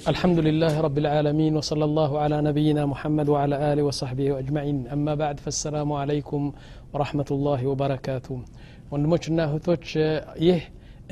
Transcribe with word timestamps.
الحمد 0.00 0.39
لله 0.39 0.81
رب 0.81 0.97
العالمين 0.97 1.57
وصلى 1.57 1.85
الله 1.85 2.11
على 2.19 2.41
نبينا 2.41 2.85
محمد 2.85 3.27
وعلى 3.29 3.55
آله 3.73 3.83
وصحبه 3.83 4.39
أجمعين 4.39 4.87
أما 4.87 5.15
بعد 5.15 5.39
فالسلام 5.39 5.89
عليكم 5.93 6.41
ورحمة 6.93 7.29
الله 7.31 7.61
وبركاته 7.71 8.37
ወንድሞችና 8.93 9.39
እህቶች 9.47 9.85
ይህ 10.47 10.61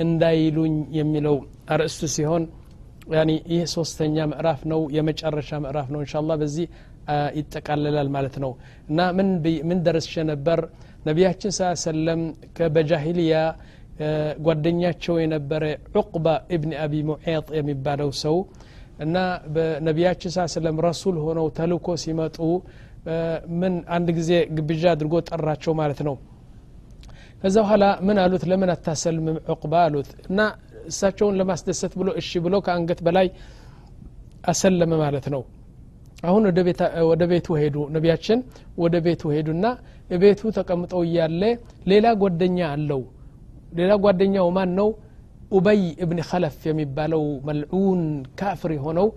እንዳይሉኝ 0.04 0.74
የሚለው 0.98 1.36
አርእስቱ 1.74 2.02
ሲሆን 2.16 2.44
ያኒ 3.16 3.32
ይህ 3.54 3.62
ሶስተኛ 3.76 4.16
ምዕራፍ 4.32 4.62
ነው 4.72 4.82
የመጨረሻ 4.96 5.50
ምዕራፍ 5.66 5.88
ነው 5.94 6.00
እንሻላ 6.04 6.36
በዚህ 6.42 6.66
ይጠቃለላል 7.40 8.10
ማለት 8.16 8.36
ነው 8.44 8.52
እና 8.92 9.00
ምን 9.70 9.80
ደረስሸ 9.88 10.16
ነበር 10.32 10.60
ነቢያችን 11.10 11.54
ስ 11.58 11.70
ሰለም 11.88 12.22
በጃሂልያ 12.76 13.36
ጓደኛቸው 14.48 15.16
የነበረ 15.24 15.64
ዑቅባ 16.02 16.28
እብኒ 16.58 16.74
አቢ 16.84 16.94
ሙዔጥ 17.10 17.48
የሚባለው 17.60 18.12
ሰው 18.24 18.36
እና 19.00 19.18
በነቢያችን 19.54 20.32
ስ 20.36 20.46
ሰለም 20.56 20.78
ረሱል 20.86 21.16
ሆነው 21.26 21.46
ተልኮ 21.58 21.88
ሲመጡ 22.04 22.38
ምን 23.60 23.74
አንድ 23.96 24.08
ጊዜ 24.18 24.32
ግብዣ 24.58 24.84
አድርጎ 24.94 25.14
ጠራቸው 25.30 25.74
ማለት 25.80 26.00
ነው። 26.08 26.16
ከዛ 27.42 27.56
በኋላ 27.64 27.86
ምን 28.08 28.18
አሉት? 28.24 28.44
ለምን 28.50 28.70
አታሰልምም 28.74 29.38
ዑቅባ 29.54 29.74
አሉት። 29.86 30.10
እና 30.30 30.40
እሳቸውን 30.90 31.38
ለማስደሰት 31.40 31.94
ብሎ 32.00 32.10
እሺ 32.22 32.30
ብሎ 32.46 32.56
ከአንገት 32.66 33.00
በላይ 33.08 33.28
አሰለመ 34.52 34.92
ማለት 35.04 35.26
ነው። 35.34 35.42
አሁን 36.24 36.44
ወደ 37.12 37.24
ቤቱ 37.32 37.48
ሄዱ። 37.62 37.76
ነቢያችን 37.96 38.40
ወደ 38.78 38.96
ቤቱ 39.06 39.22
ሄዱና 39.36 39.66
ቤቱ 40.24 40.42
ተቀምጠው 40.58 41.02
እያለ 41.08 41.42
ሌላ 41.92 42.08
ጓደኛ 42.22 42.60
አለው። 42.74 43.02
ሌላ 43.74 43.92
ጓደኛው 44.04 44.48
ማን 44.56 44.72
ነው 44.80 44.88
ኡበይ 45.53 45.83
እብኒ 46.05 46.21
ከለፍ 46.29 46.59
የሚባለው 46.69 47.25
መልዑን 47.49 48.01
ካፍር 48.41 48.71
የሆነው 48.77 49.09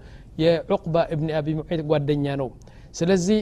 የዑቅባ 0.42 0.96
እብኒ 1.14 1.30
አቢ 1.40 1.48
ሙዒጥ 1.60 1.82
ጓደኛ 1.92 2.26
ነው 2.42 2.50
ስለዚህ 2.98 3.40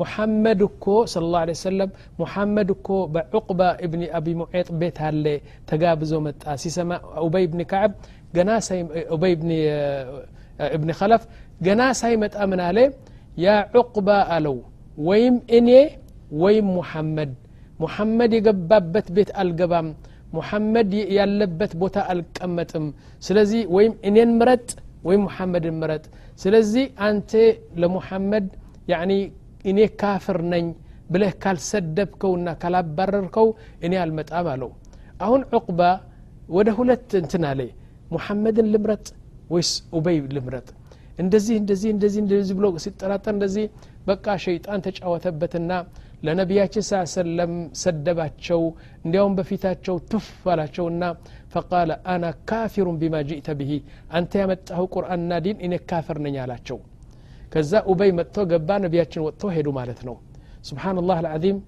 ሙሐመድ 0.00 0.60
እኮ 0.68 0.84
ስለ 1.12 1.24
ላ 1.34 1.42
ሰለም 1.62 1.90
ሙሐመድ 2.20 2.68
እኮ 2.76 2.88
በዑቅባ 3.14 3.60
እብኒ 3.86 4.02
አቢ 4.18 4.34
ሙዔጥ 4.40 4.68
ቤት 4.80 4.98
አለ 5.08 5.24
ተጋብዞ 5.70 6.14
መጣ 6.26 6.56
ሲሰማ 6.62 6.90
ኡበይ 7.24 7.44
ብኒ 7.52 7.62
ከዓብ 7.72 7.92
ገና 8.36 8.50
ኡበይ 9.16 9.34
እብኒ 10.70 10.90
ከለፍ 11.00 11.22
ገና 11.60 11.82
ሳይመጣ 12.00 12.36
ምን 12.52 12.60
አለ 12.68 12.78
ያ 13.38 13.48
ዑቅባ 13.80 14.08
አለው 14.36 14.56
ወይም 14.98 15.34
እኔ 15.58 15.70
ወይም 16.42 16.66
ሙሐመድ 16.76 17.32
ሙሐመድ 17.80 18.30
የገባበት 18.36 19.08
ቤት 19.16 19.30
አልገባም 19.40 19.88
ሙሐመድ 20.36 20.90
ያለበት 21.18 21.72
ቦታ 21.82 21.96
አልቀመጥም 22.12 22.86
ስለዚህ 23.26 23.60
ወይም 23.76 23.92
እኔን 24.08 24.30
ምረጥ 24.40 24.68
ወይም 25.08 25.22
ሙሐመድን 25.26 25.76
ምረጥ 25.82 26.04
ስለዚህ 26.40 26.86
አንተ 27.08 27.32
ለሙሐመድ 27.82 28.46
ያኒ 28.92 29.12
እኔ 29.70 29.78
ካፍር 30.02 30.38
ነኝ 30.52 30.66
ብለህ 31.12 31.32
ካልሰደብከውና 31.42 32.48
ካላባረርከው 32.62 33.48
እኔ 33.86 33.92
አልመጣም 34.02 34.48
አለው 34.54 34.70
አሁን 35.24 35.42
ዑቅባ 35.58 35.80
ወደ 36.56 36.68
ሁለት 36.78 37.10
እንትን 37.20 37.44
አለ 37.50 37.60
ሙሐመድን 38.10 38.66
ልምረጥ 38.74 39.06
ወይስ 39.50 39.70
ኡበይ 39.96 40.18
ልምረጥ 40.36 40.68
እንደዚህ 41.22 41.56
እንደዚህ 41.60 41.90
እንደዚህ 41.94 42.20
እንደዚህ 42.24 42.54
ብሎ 42.58 42.66
ሲጠራጠር 42.84 43.32
እንደዚህ 43.36 43.64
በቃ 44.08 44.26
ሸይጣን 44.44 44.82
ተጫወተበትና 44.86 45.70
ለነቢያችን 46.26 46.84
ስ 46.84 47.00
ሰለም 47.14 47.52
ሰደባቸው 47.82 48.62
እንዲያውም 49.04 49.34
በፊታቸው 49.38 49.96
ቱፍ 50.12 50.26
አላቸውና 50.52 51.02
ፈቃለ 51.54 51.90
አና 52.12 52.24
ካፊሩን 52.50 52.96
ቢማ 53.02 53.16
ጅእተ 53.28 53.48
ብሂ 53.60 53.70
አንተ 54.18 54.32
ያመጣኸው 54.42 54.86
ቁርአንና 54.94 55.38
ዲን 55.46 55.58
እኔ 55.66 55.74
ካፍር 55.90 56.18
ነኝ 56.26 56.36
አላቸው 56.44 56.78
ከዛ 57.52 57.82
ኡበይ 57.90 58.10
መጥቶ 58.18 58.46
ገባ 58.52 58.70
ነቢያችን 58.84 59.24
ወጥቶ 59.26 59.52
ሄዱ 59.56 59.68
ማለት 59.78 60.00
ነው 60.08 60.16
ስብሓንላህ 60.70 61.18
አልዓዚም 61.22 61.58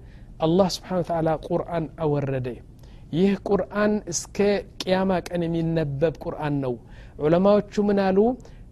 አላህ 0.45 0.67
ስብሓን 0.75 1.01
ተዓላ 1.09 1.29
ቁርአን 1.47 1.85
አወረደ 2.05 2.47
ይህ 3.17 3.31
ቁርአን 3.49 3.93
እስከ 4.11 4.37
ቅያማ 4.81 5.11
ቀን 5.27 5.41
የሚነበብ 5.47 6.15
ቁርአን 6.25 6.55
ነው 6.65 6.73
ዑለማዎቹ 7.23 7.83
ምን 7.87 7.99
አሉ 8.07 8.19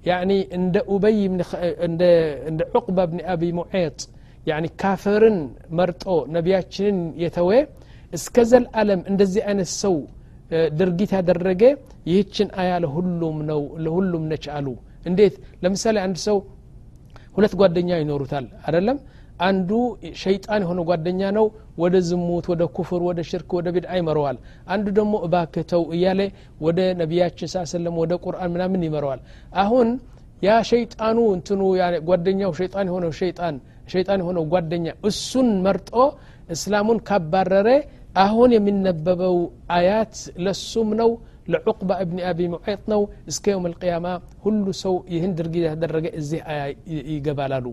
ያኒ 0.10 0.32
እንደ 0.58 0.76
ኡበይ 0.96 1.18
እንደ 1.88 2.04
ዑቅባ 2.72 2.98
ብኒ 3.12 3.22
አቢ 3.34 3.44
ሙዔጥ 3.58 3.98
ያኒ 4.00 4.12
ካፍርን 4.83 5.39
መርጦ 5.79 6.05
ነቢያችንን 6.37 6.99
የተወ 7.23 7.51
እስከ 8.13 8.37
ዘልዓለም 8.51 9.01
እንደዚህ 9.11 9.43
አይነት 9.49 9.71
ሰው 9.83 9.95
ድርጊት 10.79 11.11
ያደረገ 11.19 11.63
ይህችን 12.07 12.49
አያ 12.61 12.73
ለሁሉም 12.85 13.37
ነው 13.51 13.61
ለሁሉም 13.85 14.25
ነች 14.33 14.45
አሉ። 14.57 14.67
እንዴት? 15.07 15.35
ለምሳሌ 15.63 15.97
አንድ 16.07 16.17
ሰው 16.27 16.37
ሁለት 17.37 17.55
ጓደኛ 17.61 17.91
ይኖሩታል 18.03 18.47
አደለም 18.67 18.99
አንዱ 19.41 19.71
ሸይጣን 20.23 20.63
የሆነ 20.65 20.81
ጓደኛ 20.89 21.21
ነው 21.37 21.47
ወደ 21.83 21.95
ዝሙት 22.09 22.47
ወደ 22.53 22.63
ኩፍር 22.77 23.01
ወደ 23.09 23.21
ሽርክ 23.29 23.51
ወደ 23.59 23.69
ቢድዓ 23.75 23.93
ይመረዋል። 24.01 24.37
አንዱ 24.69 24.87
ደግሞ 24.99 25.15
እባክተው 25.27 25.83
እያለ 25.97 26.21
ወደ 26.61 26.81
ነቢያችን 27.01 27.51
ስ 27.55 27.65
ሰለም 27.73 27.95
ወደ 28.03 28.13
ቁርአን 28.25 28.51
ምናምን 28.55 28.85
ይመረዋል። 28.87 29.21
አሁን 29.57 29.89
ያ 30.43 30.53
ሸይጣኑ 30.71 31.19
እንትኑ 31.37 31.61
ጓደኛው 32.09 32.53
ሸይጣን 32.61 32.87
የሆነው 32.91 33.13
ሸይጣን 33.21 33.57
ሸይጣን 33.93 34.23
የሆነው 34.23 34.45
ጓደኛ 34.53 34.87
እሱን 35.09 35.49
መርጦ 35.67 35.93
እስላሙን 36.55 36.99
ካባረረ 37.09 37.69
አሁን 38.23 38.51
የሚነበበው 38.55 39.37
አያት 39.77 40.15
ለሱም 40.45 40.89
ነው 41.01 41.11
ለዑቅባ 41.53 41.91
እብኒ 42.03 42.19
አቢ 42.31 42.41
ሙዔጥ 42.53 42.83
ነው። 42.93 43.01
እስከ 43.31 43.45
የውም 43.53 43.67
ልቅያማ 43.73 44.07
ሁሉ 44.45 44.67
ሰው 44.83 44.95
ይህን 45.15 45.33
ድርጊት 45.39 45.65
ያደረገ 45.69 46.07
እዚህ 46.21 46.41
አያ 46.51 46.61
ይገባላሉ። 47.11 47.67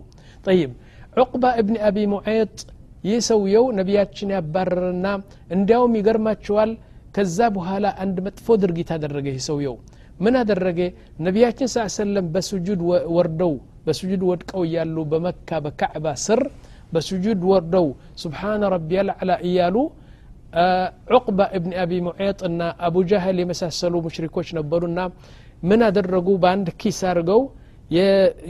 ጠይብ 0.45 0.71
ዑቅባ 1.17 1.43
እብኒ 1.61 1.75
አቢ 1.87 1.97
ሙዔጥ 2.13 2.55
ይህ 3.03 3.19
ሰውየው 3.29 3.65
ነቢያችን 3.79 4.33
ያባረረና 4.35 5.07
እንዲያውም 5.55 5.93
ይገርማቸዋል 5.99 6.71
ከዛ 7.15 7.37
በኋላ 7.55 7.85
አንድ 8.03 8.17
መጥፎ 8.25 8.57
ድርጊት 8.63 8.89
አደረገ 8.95 9.27
ይህ 9.31 9.43
ሰውየው። 9.47 9.75
ምን 10.19 10.35
አደረገ? 10.39 10.79
ነቢያችን 11.19 11.69
ስ 11.73 11.85
ሰለም 11.95 12.25
በስጁድ 12.33 12.79
ወርደው 13.15 13.53
በስጁድ 13.85 14.21
ወድቀው 14.29 14.61
እያሉ 14.67 14.97
በመካ 15.11 15.59
በካዕባ 15.65 16.05
ስር 16.25 16.41
በስጁድ 16.93 17.41
ወርደው 17.51 17.87
ስብሓነ 18.23 18.61
ረቢያ 18.75 18.99
ልዕላ 19.09 19.31
እያሉ 19.49 19.75
ዑቅባ 21.15 21.39
እብኒ 21.57 21.71
አቢ 21.81 21.91
ሙዔጥ 22.05 22.39
እና 22.49 22.61
አቡ 22.85 22.95
ጃህል 23.09 23.37
የመሳሰሉ 23.41 23.95
ሙሽሪኮች 24.05 24.47
ነበሩና 24.57 24.99
ምን 25.69 25.81
አደረጉ? 25.87 26.27
በአንድ 26.43 26.67
ኪስ 26.81 26.99
አድርገው 27.09 27.41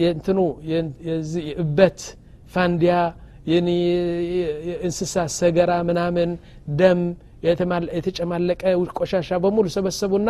የእንትኑ 0.01 0.40
እበት 1.63 2.00
ፋንዲያ 2.53 2.96
እንስሳ 4.85 5.16
ሰገራ 5.38 5.72
ምናምን 5.90 6.29
ደም 6.79 7.00
የተጨማለቀ 7.96 8.61
ቆሻሻ 9.00 9.29
በሙሉ 9.44 9.66
ሰበሰቡና 9.75 10.29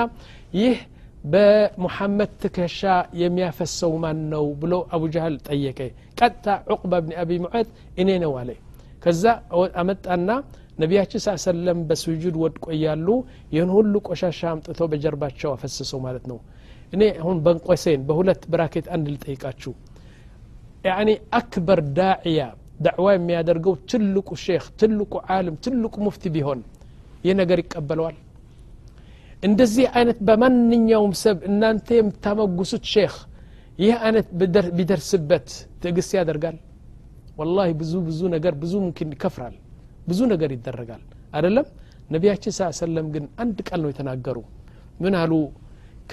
ይህ 0.60 0.76
በሙሐመድ 1.24 2.32
ትከሻ 2.42 2.82
የሚያፈሰው 3.22 3.94
ማን 4.04 4.20
ነው 4.34 4.46
ብሎ 4.62 4.74
አቡ 4.96 5.04
ጃህል 5.16 5.36
ጠየቀ። 5.48 5.80
ቀጥታ 6.20 6.46
ዑቅባ 6.74 6.92
ብኒ 7.04 7.14
አቢ 7.24 7.32
ሙዔጥ 7.46 7.68
እኔ 8.02 8.10
ነው 8.24 8.34
አለ። 8.42 8.50
ከዛ 9.04 9.24
አመጣና 9.82 10.30
ነቢያችን 10.80 11.22
ስ 11.26 11.36
ሰለም 11.46 11.80
በስጁድ 11.90 12.36
ወድቆ 12.44 12.66
እያሉ 12.76 13.08
ይህን 13.54 13.72
ሁሉ 13.76 13.94
ቆሻሻ 14.08 14.42
አምጥቶ 14.52 14.88
በጀርባቸው 14.92 15.50
አፈሰሰው 15.56 16.00
ማለት 16.06 16.26
ነው። 16.32 16.40
እኔ 16.94 17.04
አሁን 17.22 17.38
በንቆሴን 17.46 18.02
በሁለት 18.08 18.44
ብራኬት 18.54 18.88
አንድ 18.96 19.08
ልጠይቃችሁ። 19.16 19.74
ያኒ 20.86 21.10
አክበር 21.40 21.80
ዳዕያ 21.98 22.42
ዳዕዋ 22.86 23.08
የሚያደርገው 23.16 23.74
ትልቁ 23.92 24.30
ሼክ 24.44 24.66
ትልቁ 24.82 25.14
ዓለም 25.36 25.56
ትልቁ 25.66 25.96
ሙፍቲ 26.06 26.24
ቢሆን 26.36 26.60
ይህ 27.26 27.34
ነገር 27.42 27.60
ይቀበለዋል 27.64 28.18
እንደዚህ 29.44 29.86
አይነት 29.98 30.18
በማንኛውም 30.28 31.14
ሰብ 31.22 31.38
እናንተ 31.50 31.88
የምታመጉሱት 31.98 32.84
ሼክ 32.94 33.14
ይህ 33.80 33.94
አይነት 34.06 34.28
ቢደርስበት 34.78 35.48
ትዕግስት 35.82 36.12
ያደርጋል? 36.18 36.58
ወላሂ 37.40 37.70
ብዙ 37.82 37.94
ብዙ 38.08 38.22
ነገር 38.36 38.54
ብዙ 38.64 38.74
ሙምኪን 38.84 39.12
ይከፍራል። 39.16 39.56
ብዙ 40.08 40.20
ነገር 40.34 40.50
ይደረጋል። 40.56 41.04
አደለም 41.34 41.68
ነቢያችን 42.10 42.54
ስ 42.58 42.68
ሰለም 42.80 43.08
ግን 43.14 43.26
አንድ 43.42 43.58
ቃል 43.68 43.80
ነው 43.84 43.90
የተናገሩ። 43.92 44.38
ምን 45.04 45.14
አሉ 45.22 45.34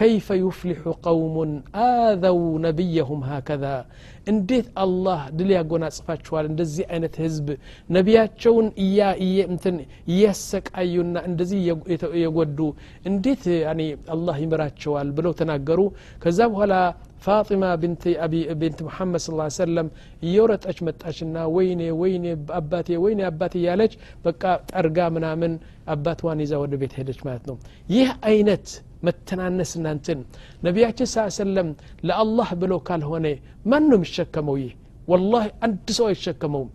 كيف 0.03 0.27
يفلح 0.31 0.81
قوم 1.09 1.63
آذوا 1.75 2.59
نبيهم 2.67 3.21
هكذا. 3.33 3.77
إن 4.29 4.47
ديت 4.47 4.67
الله 4.85 5.21
دليا 5.39 5.63
قونا 5.71 5.89
صفاتشوال 5.99 6.45
اندزي 6.51 6.83
عينة 6.91 7.15
هزب 7.23 7.49
نبياتشون 7.97 8.65
إيا 8.85 9.09
إيا 9.25 9.45
امتن 9.51 9.77
يسك 10.23 10.67
أيونا 10.77 11.21
اندزي 11.29 11.59
يقودو 12.25 12.69
إن 13.07 13.15
ديت 13.25 13.47
يعني 13.47 13.87
الله 14.15 14.37
يمراتشوال 14.45 15.07
بلو 15.17 15.33
تناقرو 15.39 15.87
كذاب 16.23 16.53
هلا 16.61 16.95
فاطمة 17.27 17.75
بنت 17.83 18.03
أبي 18.07 18.55
بنت 18.55 18.79
محمد 18.89 19.19
صلى 19.25 19.33
الله 19.35 19.49
عليه 19.49 19.63
وسلم 19.65 19.87
يورت 20.23 20.63
أشمت 20.67 20.99
أشنا 21.11 21.43
ويني 21.57 21.91
ويني 22.01 22.33
أباتي 22.61 22.97
ويني 23.03 23.27
أباتي 23.27 23.63
يالج 23.63 23.93
بقى 24.25 24.53
أرقامنا 24.81 25.31
من 25.41 25.53
أبات 25.89 26.25
واني 26.25 26.45
زاود 26.51 26.71
بيت 26.83 26.93
هدش 27.01 27.19
ماتنو 27.27 27.55
يه 27.91 28.11
أينت 28.25 28.69
መተናነስና 29.08 29.86
እንትን 29.96 30.20
ነቢያችን 30.66 31.08
ስ 31.14 31.26
ሰለም 31.40 31.70
ለአላህ 32.08 32.50
ብሎ 32.62 32.74
ካልሆነ 32.88 33.28
ማን 33.72 33.86
ነው 33.92 33.98
የሚሸከመው 34.00 34.56
ይህ 34.62 34.74
ወላሂ 35.12 35.48
አንድ 35.66 35.88
ሰው 35.98 36.06
አይሸከመውም 36.12 36.70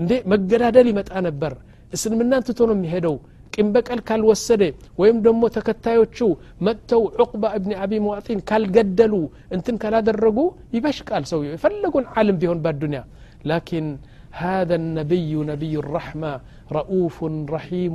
እንዴ 0.00 0.12
መገዳደል 0.32 0.88
ይመጣ 0.92 1.10
ነበር 1.28 1.52
እስልምናን 1.92 2.44
ትቶ 2.48 2.60
ነው 2.70 2.76
የሚሄደው 2.78 3.16
ቂም 3.54 3.68
በቀል 3.74 4.00
ካልወሰደ 4.08 4.62
ወይም 5.00 5.16
ደግሞ 5.26 5.42
ተከታዮቹ 5.54 6.18
መጥተው 6.66 7.02
ዑቅባ 7.22 7.44
እብኒ 7.58 7.72
አቢ 7.84 7.92
ሙዕጢን 8.06 8.40
ካልገደሉ 8.50 9.14
እንትን 9.56 9.78
ካላደረጉ 9.82 10.38
ይበሽቃል 10.76 11.24
ሰው 11.32 11.40
የፈለጉን 11.48 12.06
ዓለም 12.20 12.38
ቢሆን 12.42 12.62
በዱንያ 12.66 13.02
ላኪን 13.50 13.88
هذا 14.44 14.74
النبي 14.74 15.32
نبي 15.52 15.74
الرحمة 15.82 16.32
رؤوف 16.79 17.17
رحيم 17.55 17.93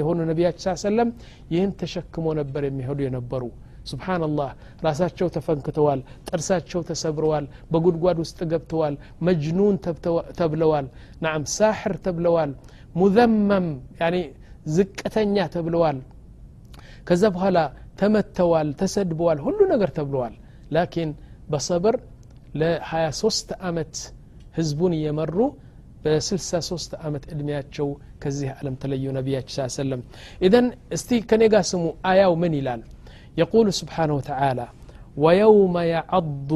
يهون 0.00 0.18
نبيات 0.30 0.54
صلى 0.60 0.68
الله 0.72 0.78
عليه 0.80 0.88
وسلم 0.90 1.08
يهن 1.54 1.70
تشكمو 1.80 2.30
نبر 2.38 2.62
يهون 2.64 3.00
ينبرو 3.06 3.50
سبحان 3.92 4.22
الله 4.28 4.50
راسات 4.86 5.12
شو 5.18 5.26
تفنكتوال 5.36 6.00
ترسات 6.28 6.64
شو 6.70 6.80
تسبروال 6.90 7.44
بقول 7.72 7.94
قواد 8.02 8.18
استقبتوال 8.26 8.94
مجنون 9.26 9.74
تبلوال 10.40 10.86
نعم 11.24 11.42
ساحر 11.58 11.92
تبلوال 12.06 12.50
مذمم 13.00 13.66
يعني 14.00 14.22
زكتنيا 14.76 15.46
تبلوال 15.54 15.96
كذبها 17.06 17.48
لا 17.56 17.64
تسد 18.80 19.08
بوال 19.18 19.38
هلو 19.44 19.62
نقر 19.72 19.88
تبلوال 19.98 20.34
لكن 20.76 21.08
بصبر 21.52 21.94
لحياة 22.58 23.10
سوست 23.22 23.48
أمت 23.68 23.94
هزبوني 24.56 24.98
يمرو 25.08 25.46
በ63 26.06 26.96
ዓመት 27.06 27.24
እድሜያቸው 27.32 27.88
ከዚህ 28.22 28.48
ዓለም 28.56 28.74
ተለዩ 28.82 29.04
ነቢያች 29.16 29.48
ሳሰለም 29.56 30.02
ኢዘን 30.46 30.66
እስቲ 30.96 31.18
ከኔ 31.30 31.42
ጋር 31.54 31.64
ስሙ 31.70 31.84
አያው 32.10 32.34
ምን 32.42 32.54
ይላል 32.58 32.82
የቁሉ 33.40 33.66
ስብሓን 33.80 34.10
ወተላ 34.16 34.60
ወየውመ 35.24 35.76
የዐዱ 35.90 36.50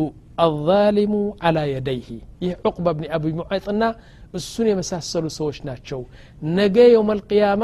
አዛሊሙ 0.45 1.15
አላ 1.47 1.59
የደይህ 1.71 2.09
ይህ 2.45 2.53
ዑቅባ 2.69 2.87
ብኒ 2.99 3.07
አቢ 3.17 3.33
ሙዓይጥና 3.41 3.83
እሱን 4.39 4.67
የመሳሰሉ 4.71 5.27
ሰዎች 5.39 5.59
ናቸው 5.69 6.01
ነገ 6.59 6.77
የውመልቅያማ 6.93 7.63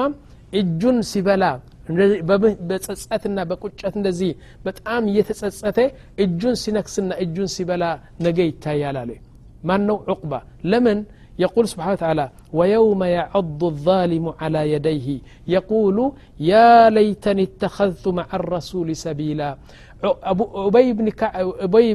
እጁን 0.60 0.98
ሲበላ 1.10 1.44
በጸጸትና 2.68 3.38
በቁጨት 3.50 3.94
እንደዚህ 4.00 4.30
በጣም 4.66 5.02
እየተጸጸተ 5.10 5.78
እጁን 6.24 6.56
ሲነክስና 6.62 7.12
እጁን 7.24 7.48
ሲበላ 7.54 7.84
ነገ 8.26 8.38
ይታያል 8.50 8.96
አለ 9.02 9.12
ማን 9.68 9.82
ነው 9.90 9.98
ዑቅባ 10.14 10.32
ለምን 10.72 10.98
يقول 11.39 11.65
سبحانه 11.73 11.93
وتعالى 11.97 12.25
ويوم 12.53 13.01
يعض 13.17 13.61
الظالم 13.63 14.25
على 14.41 14.61
يديه 14.73 15.07
يقول 15.55 15.97
يا 16.51 16.89
ليتني 16.97 17.43
اتخذت 17.49 18.05
مع 18.19 18.27
الرسول 18.39 18.87
سبيلا 19.05 19.49
ኡበይ 20.65 20.87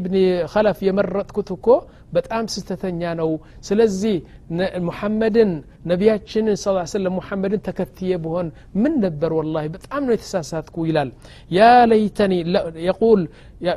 ብኒ 0.04 0.14
ከለፍ 0.52 0.78
የመረጥኩት 0.86 1.48
እኮ 1.54 1.66
በጣም 2.16 2.44
ስተተኛ 2.54 3.00
ነው 3.20 3.30
ስለዚህ 3.68 4.14
ሙሐመድን 4.88 5.50
ነቢያችንን 5.90 6.56
ስ 6.62 6.74
ሰለም 6.94 7.14
ሙሐመድን 7.18 7.62
ተከትየ 7.68 8.12
ብሆን 8.24 8.48
ምን 8.82 8.94
ነበር 9.04 9.32
ወላ 9.38 9.56
በጣም 9.76 10.02
ነው 10.08 10.14
የተሳሳትኩ 10.16 10.76
ይላል 10.90 11.10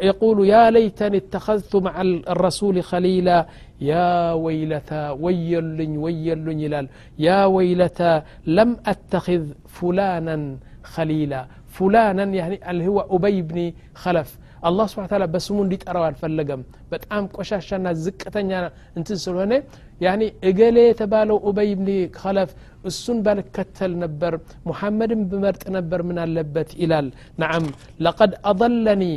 يقول 0.10 0.38
يا 0.54 0.64
ليتني 0.76 1.18
اتخذت 1.18 1.74
مع 1.88 1.96
الرسول 2.36 2.76
خليلا 2.92 3.38
يا 3.81 4.33
ويلتا 4.33 5.11
ويلني 5.11 5.99
ويلني 5.99 6.69
لال. 6.69 6.89
يا 7.19 7.45
ويلتا 7.45 8.23
لم 8.47 8.77
أتخذ 8.87 9.45
فلانا 9.77 10.57
خليلا. 10.83 11.47
فلانا 11.77 12.25
يعني 12.25 12.71
اللي 12.71 12.87
هو 12.87 13.01
أبي 13.11 13.43
بن 13.43 13.73
خلف. 13.95 14.39
الله 14.69 14.87
سبحانه 14.87 15.07
وتعالى 15.07 15.27
بس 15.27 15.51
من 15.53 15.69
ديت 15.69 15.89
أروى 15.89 16.09
الفلقم. 16.09 16.63
بتأم 16.93 17.27
كوشاش 17.27 17.75
أنا 17.75 17.93
زكة 17.93 18.39
يعني 18.39 18.71
أنت 18.97 19.29
هنا 19.29 19.63
يعني 20.01 20.27
إجلي 20.45 20.93
تبالو 21.01 21.37
أبي 21.51 21.75
بن 21.75 21.89
خلف. 22.23 22.51
السن 22.87 23.23
بالكتل 23.23 23.99
نبر. 24.03 24.41
محمد 24.67 25.11
بمرت 25.31 25.71
نبر 25.71 26.01
من 26.03 26.19
اللبت 26.19 26.71
إلى 26.83 27.11
نعم. 27.43 27.65
لقد 28.01 28.31
أضلني. 28.45 29.15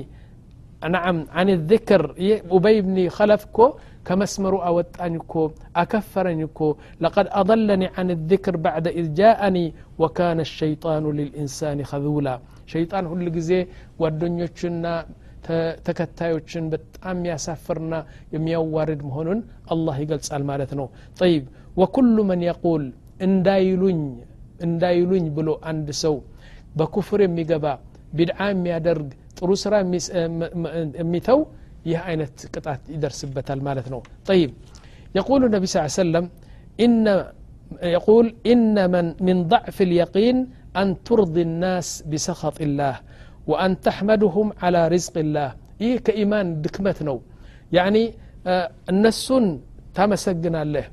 نعم. 0.95 1.17
عن 1.37 1.49
الذكر. 1.49 2.01
إيه؟ 2.17 2.43
أبي 2.51 2.81
بن 2.81 3.09
خلف 3.09 3.45
كو 3.45 3.65
كمسمر 4.07 4.53
أود 4.69 4.89
أنكو 5.05 5.43
أكفرنكو 5.83 6.67
لقد 7.03 7.25
أضلني 7.41 7.87
عن 7.97 8.07
الذكر 8.17 8.53
بعد 8.67 8.85
إذ 8.99 9.05
جاءني 9.21 9.65
وكان 10.01 10.39
الشيطان 10.47 11.03
للإنسان 11.19 11.77
خذولا. 11.91 12.35
شيطان 12.73 13.03
هو 13.09 13.13
اللي 13.13 13.29
لقزي 13.29 13.59
والدنيا 14.01 14.47
تشنا 14.55 14.93
تكتايوشن 15.87 16.63
بتأم 16.71 17.19
يسافرنا 17.31 17.99
يميوارد 18.33 18.99
مهنون 19.09 19.39
الله 19.73 19.95
يقل 20.03 20.19
سأل 20.27 20.43
مالتنا 20.49 20.85
طيب 21.21 21.43
وكل 21.79 22.15
من 22.29 22.39
يقول 22.51 22.83
إن 23.25 23.31
دايلون 23.47 23.99
إن 24.63 24.71
دايلون 24.83 25.25
بلو 25.35 25.53
عند 25.67 25.87
سو 26.03 26.15
بكفر 26.77 27.19
ميقبا 27.37 27.73
بدعام 28.17 28.59
يادرق 28.71 29.09
ጥሩ 29.39 29.51
ስራ 29.63 29.73
የሚተው 31.01 31.39
ይህ 31.90 32.00
አይነት 32.08 32.34
ቅጣት 32.54 32.82
ይደርስበታል 32.94 33.60
ማለት 33.68 33.86
ነው 33.94 34.00
ጠይብ 34.30 34.50
يقول 35.18 35.40
النبي 35.48 35.66
صلى 35.68 35.78
الله 35.78 35.92
عليه 35.92 36.02
وسلم 36.04 36.24
إن 36.84 36.92
يقول 37.96 38.26
إن 38.52 38.76
من 38.94 39.06
من 39.26 39.36
ضعف 39.52 39.76
اليقين 39.88 40.36
أن 40.80 40.88
ترضي 41.08 41.42
الناس 41.48 41.88
بسخط 42.10 42.58
الله 42.66 42.94
وأن 43.50 43.70
تحمدهم 43.86 44.46
على 44.62 44.80
رزق 44.94 45.16
الله 45.24 45.48
ይህ 45.82 45.94
ከኢማን 46.06 46.48
ድክመት 46.64 46.98
ነው 47.08 47.16
ያኒ 47.76 47.96
እነሱን 48.92 49.44
ታመሰግናለህ 49.96 50.86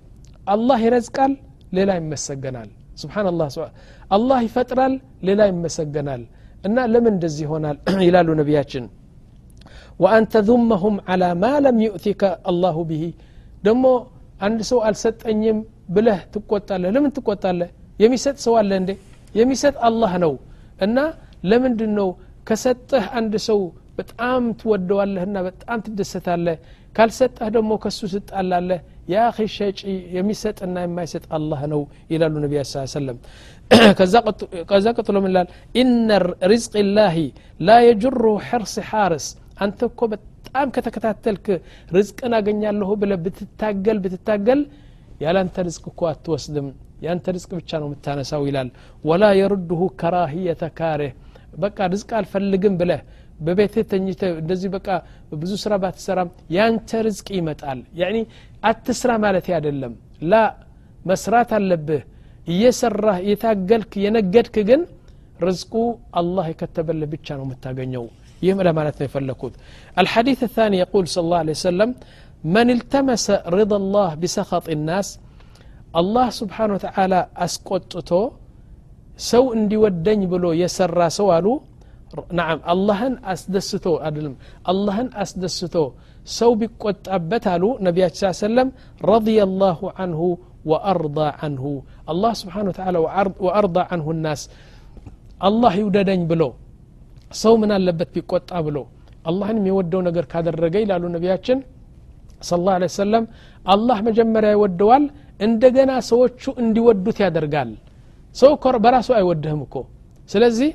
አላህ 0.54 0.80
ይረዝቃል 0.86 1.34
ሌላ 1.78 1.90
ይመሰገናል 2.00 2.70
ስብናላህ 3.02 3.48
አላህ 4.18 4.40
ይፈጥራል 4.48 4.94
ሌላ 5.28 5.42
ይመሰገናል 5.52 6.22
እና 6.68 6.78
ለምን 6.94 7.14
እንደዚህ 7.18 7.44
ይሆናል 7.48 7.78
ይላሉ 8.08 8.30
ነቢያችን 8.42 8.86
وأن 10.03 10.23
تذمهم 10.35 10.95
على 11.11 11.29
ما 11.43 11.53
لم 11.67 11.77
يؤثك 11.87 12.23
الله 12.51 12.77
به. 12.91 13.05
دمو 13.65 13.95
عند 14.45 14.61
سو 14.71 14.79
ألسطنيم 14.89 15.59
بله 15.95 16.19
تقوت 16.35 16.69
الله 16.75 16.89
لمن 16.95 17.11
تقوت 17.17 17.45
الله 17.51 17.69
سؤال 18.01 18.39
سو 18.47 18.53
الله 18.61 18.75
عندي 18.81 18.97
الله 19.89 20.13
نو. 20.25 20.33
أن 20.85 20.99
لمن 21.51 21.73
دنو 21.81 22.09
كسته 22.49 23.03
عند 23.15 23.35
سو 23.49 23.61
بتعام 23.97 24.45
تودو 24.61 24.97
الله 25.05 25.23
أن 25.27 25.37
بتعام 25.47 25.81
تدست 25.87 26.27
الله 26.37 26.57
قال 26.97 27.11
سته 27.21 27.47
دمو 27.55 27.77
كسوست 27.83 28.29
الله 28.41 28.59
الله 28.63 28.81
يا 29.15 29.23
أخي 29.31 29.45
الشيء 29.51 29.77
يميست 30.17 30.57
أن 30.67 30.77
يميست 30.87 31.25
الله 31.37 31.61
نو. 31.73 31.81
إلى 32.13 32.25
النبي 32.31 32.59
صلى 32.65 32.75
الله 32.75 32.89
عليه 32.91 33.01
وسلم. 33.01 33.19
كزاقت 33.99 34.39
كزاقت 34.71 35.07
لهم 35.15 35.27
إن 35.81 36.09
رزق 36.53 36.75
الله 36.85 37.17
لا 37.69 37.79
يجر 37.89 38.25
حرص 38.49 38.75
حارس. 38.91 39.27
አንተ 39.57 39.81
እኮ 39.91 40.01
በጣም 40.13 40.69
ከተከታተልክ 40.75 41.47
ርዝቅን 41.91 42.33
አገኛለሁ 42.39 42.91
ብለ 43.03 43.13
ብትታገል 43.25 43.99
ብትታገል 44.05 44.61
ያላንተ 45.21 45.57
ርዝቅ 45.67 45.85
እኮ 45.91 46.01
አትወስድም። 46.11 46.69
ያንተ 47.05 47.27
ርዝቅ 47.35 47.51
ብቻ 47.59 47.71
ነው 47.83 47.89
የምታነሳው 47.89 48.43
ይላል። 48.49 48.69
ወላ 49.05 49.25
የርድሁ 49.39 49.81
ከራህየተ 50.01 50.65
ካሬህ 50.79 51.13
በቃ 51.57 51.79
ርዝቅ 51.93 52.11
አልፈልግም 52.19 52.75
ብለህ 52.81 53.03
በቤትህ 53.41 53.85
ተኝተ 53.91 54.23
እንደዚህ 54.35 54.69
በቃ 54.75 54.89
ብዙ 55.35 55.53
ስራ 55.63 55.75
ባትሰራም 55.83 56.29
ያንተ 56.57 57.01
ርዝቅ 57.07 57.29
ይመጣል። 57.39 57.81
ያኒ 58.01 58.17
አትስራ 58.65 59.11
ማለት 59.25 59.47
አይደለም። 59.57 59.95
ላ 60.25 60.43
መስራት 61.05 61.51
አለብህ። 61.59 62.03
እየሰራህ 62.49 63.19
እየታገልክ 63.25 63.93
የነገድክ 64.05 64.57
ግን 64.69 64.81
ርዝቁ 65.41 65.75
አላህ 66.15 66.47
የከተበልህ 66.51 67.09
ብቻ 67.15 67.37
ነው 67.39 67.45
የምታገኘው 67.47 68.05
ይህም 68.45 68.59
ለማለት 68.69 68.97
ነው 69.01 69.07
የፈለኩት 69.09 69.55
አልሐዲث 70.01 70.41
يقول 70.83 71.05
صلى 71.13 71.25
الله 71.27 71.41
عليه 71.45 71.57
وسلم 71.59 71.91
من 72.57 72.67
التمس 72.77 73.27
رضا 73.59 73.77
الله 73.83 74.09
بسخط 74.23 74.67
الناس 74.77 75.09
الله 76.01 76.27
سبحانه 76.41 76.73
وتعالى 76.79 77.21
أسقطته 77.47 78.23
سو 79.31 79.45
اندي 79.57 79.77
ودني 79.83 80.27
بلو 80.33 80.51
يسرى 80.63 81.07
سوالو 81.19 81.55
نعم 82.41 82.59
اللهن 82.73 83.13
أسدسته 83.33 83.93
أدلم. 84.07 84.35
اللهن 84.71 85.09
أسدسته 85.23 85.87
سو 86.39 86.51
بقط 86.61 86.99
ابتالو 87.17 87.69
نبي 87.87 88.01
صلى 88.07 88.15
الله 88.23 88.35
عليه 88.35 88.49
وسلم 88.49 88.69
رضي 89.15 89.39
الله 89.49 89.79
عنه 89.99 90.21
وأرضى 90.71 91.29
عنه. 91.43 91.65
الله 92.13 92.33
سبحانه 92.43 92.69
وتعالى 92.73 92.99
وأرضى 93.45 93.83
عنه 93.91 94.07
الناس. 94.15 94.41
الله 95.49 95.73
يودني 95.83 96.25
بلو 96.31 96.51
ሰው 97.31 97.55
ምን 97.61 97.71
አለበት 97.77 98.11
ቢቆጣ 98.15 98.51
ብሎ 98.67 98.79
አላህን 99.25 99.59
የሚወደው 99.61 100.01
ነገር 100.09 100.25
ካደረገ 100.33 100.75
ይላሉ 100.83 101.05
ነቢያችን 101.15 101.59
ስለ 102.43 102.65
ላ 102.77 102.87
ሰለም 102.97 103.25
አላህ 103.65 103.99
መጀመሪያ 104.09 104.51
ይወደዋል 104.55 105.05
እንደገና 105.41 105.93
ሰዎቹ 106.09 106.43
እንዲወዱት 106.63 107.19
ያደርጋል። 107.25 107.71
ሰው 108.37 108.53
በራሱ 108.85 109.09
አይወድህም 109.19 109.61
እኮ። 109.67 109.75
ስለዚህ 110.31 110.71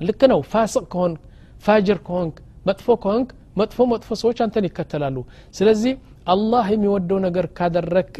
ልክ 0.00 0.20
ነው። 0.32 0.40
ፋስቅ 0.52 0.84
ከሆንክ 0.92 1.18
ፋጅር 1.64 1.98
ከሆንክ 2.06 2.36
መጥፎ 2.68 2.86
ከሆንክ 3.04 3.28
መጥፎ 3.60 3.78
መጥፎ 3.92 4.10
ሰዎች 4.22 4.38
አንተን 4.44 4.64
ይከተላሉ። 4.68 5.16
ስለዚህ 5.54 5.92
አላህ 6.26 6.64
የሚወደው 6.74 7.18
ነገር 7.26 7.46
ካደረክ 7.58 8.16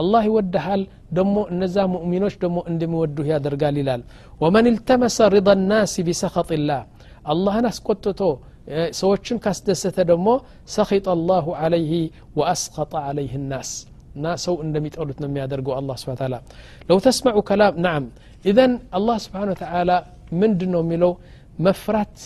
አላህ 0.00 0.22
ይወድሃል 0.28 0.82
ደሞ 1.18 1.34
እነዛ 1.52 1.76
ሙእሚኖች 1.94 2.34
ደሞ 2.44 2.56
እንደሚወዱህ 2.72 3.26
ያደርጋል 3.34 3.76
ይላል 3.82 4.02
ወመን 4.40 4.66
التመሰ 4.74 5.18
ሪض 5.34 5.48
الناس 5.58 5.92
بسخط 6.06 6.50
الله 6.58 6.80
አላህን 7.32 7.66
አስቆጥቶ 7.70 8.20
ሰዎችን 9.00 9.36
ካስደሰተ 9.44 9.96
ደግሞ 10.10 10.28
ሰኺጠ 10.76 11.06
አላሁ 11.16 11.46
አለይህ 11.64 11.92
ወአስኸጠ 12.38 12.92
አለይህ 13.08 13.32
ናስ 13.50 13.70
እና 14.16 14.26
ሰው 14.44 14.54
እንደሚጠሉት 14.64 15.18
ነው 15.22 15.28
የሚያደርገው 15.30 15.72
አላ 15.78 15.96
ስብን 16.02 16.16
ታላ 16.20 16.34
ለው 16.88 16.98
ተስመዑ 17.06 17.38
ከላም 17.48 17.74
ናም 17.86 18.04
ኢዘን 18.44 18.72
አላህ 18.98 19.16
ስብን 19.24 19.50
ተላ 19.60 19.90
ምንድን 20.40 20.70
ነው 20.74 20.82
የሚለው 20.84 21.12
መፍራት 21.66 22.16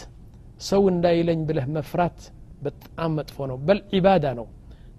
ሰው 0.71 0.83
እንዳይለኝ 0.93 1.41
ብለህ 1.49 1.67
መፍራት 1.77 2.19
በጣም 2.67 3.11
መጥፎ 3.19 3.47
ነው 3.51 3.57
በል 3.69 3.79
ዒባዳ 3.97 4.27
ነው 4.41 4.47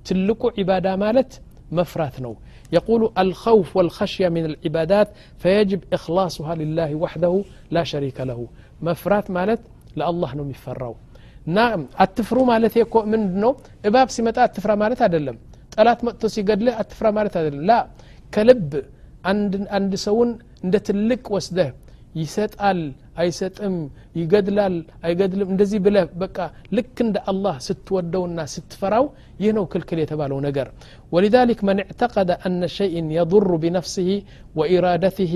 ትልቁ 0.09 0.43
ዒባዳ 0.61 0.87
ማለት 1.05 1.31
መፍራት 1.79 2.17
ነው 2.27 2.35
يقول 2.77 3.03
الخوف 3.25 3.69
والخشية 3.77 4.29
من 4.37 4.45
العبادات 4.51 5.09
فيجب 5.43 5.81
إخلاصها 5.97 6.53
لله 6.61 6.91
وحده 7.03 7.35
لا 7.77 7.83
شريك 7.93 8.19
له 8.31 8.41
مفرات 8.89 9.27
مالت 9.37 9.61
لا 9.99 10.05
الله 10.11 10.31
نو 10.39 10.45
يفراو 10.55 10.95
نعم 11.59 11.81
አትፍሩ 12.05 12.37
ማለት 12.53 12.75
እኮ 12.85 12.95
ምንድ 13.13 13.33
ነው 13.43 13.53
እባብ 13.89 14.09
ሲመጣ 14.17 14.37
አትፍራ 14.47 14.71
ማለት 14.83 15.01
አይደለም 15.07 15.37
ጠላት 15.75 16.01
መጥቶ 16.07 16.23
ሲገድልህ 16.35 16.75
አትፍራ 16.83 17.07
ማለት 17.19 17.35
አይደለም 17.39 17.63
ላ 17.71 17.73
ከልብ 18.35 18.71
አንድ 19.77 19.93
ሰውን 20.07 20.31
እንደ 20.65 20.75
ትልቅ 20.89 21.23
ወስደህ 21.37 21.71
ይሰጣል 22.21 22.79
አይሰጥም 23.23 23.75
ይገድላል 24.21 24.75
አይገድልም 25.07 25.49
እንደዚህ 25.55 25.79
ብለህ 25.87 26.05
በቃ 26.23 26.37
ልክ 26.77 26.97
እንደ 27.07 27.17
አላህ 27.31 27.57
ስትወደውና 27.67 28.39
ስትፈራው 28.55 29.07
ይህ 29.43 29.51
ነው 29.59 29.65
ክልክል 29.73 29.99
የተባለው 30.03 30.39
ነገር 30.49 30.69
ولذلك 31.15 31.59
من 31.69 31.77
اعتقد 31.85 32.29
أن 32.47 32.61
شيء 32.79 32.95
يضر 33.19 33.51
بنفسه 33.63 34.11
وإرادته 34.59 35.35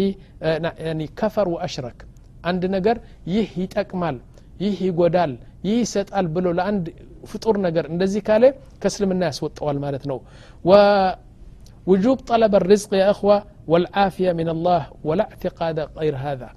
كفر 1.20 1.46
وأشرك 1.54 1.98
عند 2.48 2.62
ነገር 2.76 2.96
ይህ 3.34 3.48
ይጠቅማል 3.62 4.16
ይህ 4.64 4.76
ይጎዳል 4.88 5.32
ይህ 5.66 5.76
ይሰጣል 5.84 6.26
ብሎ 6.34 6.46
ለአንድ 6.58 6.84
ፍጡር 7.30 7.56
ነገር 7.66 7.84
እንደዚህ 7.92 8.20
ካለ 8.28 8.44
ከእስልምና 8.82 9.22
ያስወጠዋል 9.30 9.76
ማለት 9.84 10.04
ነው 10.10 10.18
وجوب 11.86 12.18
طلب 12.32 12.52
الرزق 12.54 12.90
يا 12.94 13.10
أخوة 13.14 13.36
والعافية 13.70 14.30
من 14.40 14.48
الله 14.48 14.82
ولا 15.08 15.24
اعتقاد 15.30 15.78
غير 16.00 16.14
هذا 16.26 16.48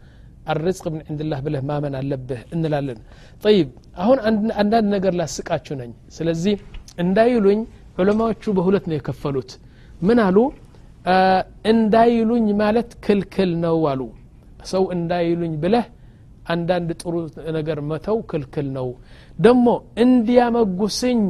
አርዝቅ 0.50 0.84
ምን 0.92 1.02
ዕንድላህ 1.10 1.38
ብለህ 1.44 1.62
ማመን 1.68 1.94
አለብህ 2.00 2.40
እንላለን። 2.54 2.98
ጠይብ 3.44 3.68
አሁን 3.98 4.18
አንዳንድ 4.60 4.88
ነገር 4.94 5.12
ላስቃችሁ 5.20 5.76
ነኝ። 5.80 5.92
ስለዚህ 6.16 6.56
እንዳይሉኝ 6.98 7.60
ዑለማዎቹ 7.98 8.44
በሁለት 8.56 8.84
ነው 8.90 8.96
የከፈሉት። 8.98 9.50
ምን 10.00 10.18
አሉ? 10.26 10.36
እንዳይሉኝ 11.70 12.46
ማለት 12.60 12.90
ክልክል 13.04 13.50
ነው 13.64 13.78
አሉ። 13.90 14.00
ሰው 14.64 14.82
እንዳይሉኝ 14.96 15.52
ብለህ 15.62 15.86
አንዳንድ 16.50 16.90
ጥሩ 17.02 17.14
ነገር 17.56 17.78
መተው 17.90 18.18
ክልክል 18.30 18.66
ነው። 18.76 18.88
ደግሞ 19.38 19.66
እንዲያመጉስኝ 20.04 21.20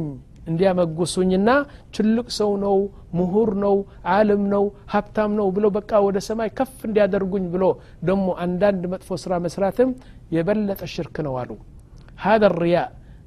እንዲያመጉሱኝና 0.47 1.49
ትልቅ 1.95 2.27
ሰው 2.37 2.51
ነው 2.63 2.77
ምሁር 3.17 3.49
ነው 3.63 3.75
አለም 4.13 4.43
ነው 4.53 4.63
ሀብታም 4.93 5.31
ነው 5.39 5.47
ብሎ 5.55 5.65
በቃ 5.77 5.91
ወደ 6.07 6.17
ሰማይ 6.27 6.49
ከፍ 6.57 6.73
እንዲያደርጉኝ 6.87 7.45
ብሎ 7.53 7.63
ደግሞ 8.03 8.27
አንዳንድ 8.45 8.83
መጥፎ 8.93 9.17
ስራ 9.23 9.39
መስራትም 9.45 9.91
የበለጠ 10.35 10.81
ሽርክ 10.93 11.17
ነው 11.27 11.35
አሉ። 11.41 11.51
ሀደ 12.23 12.45
ሪያ 12.57 12.79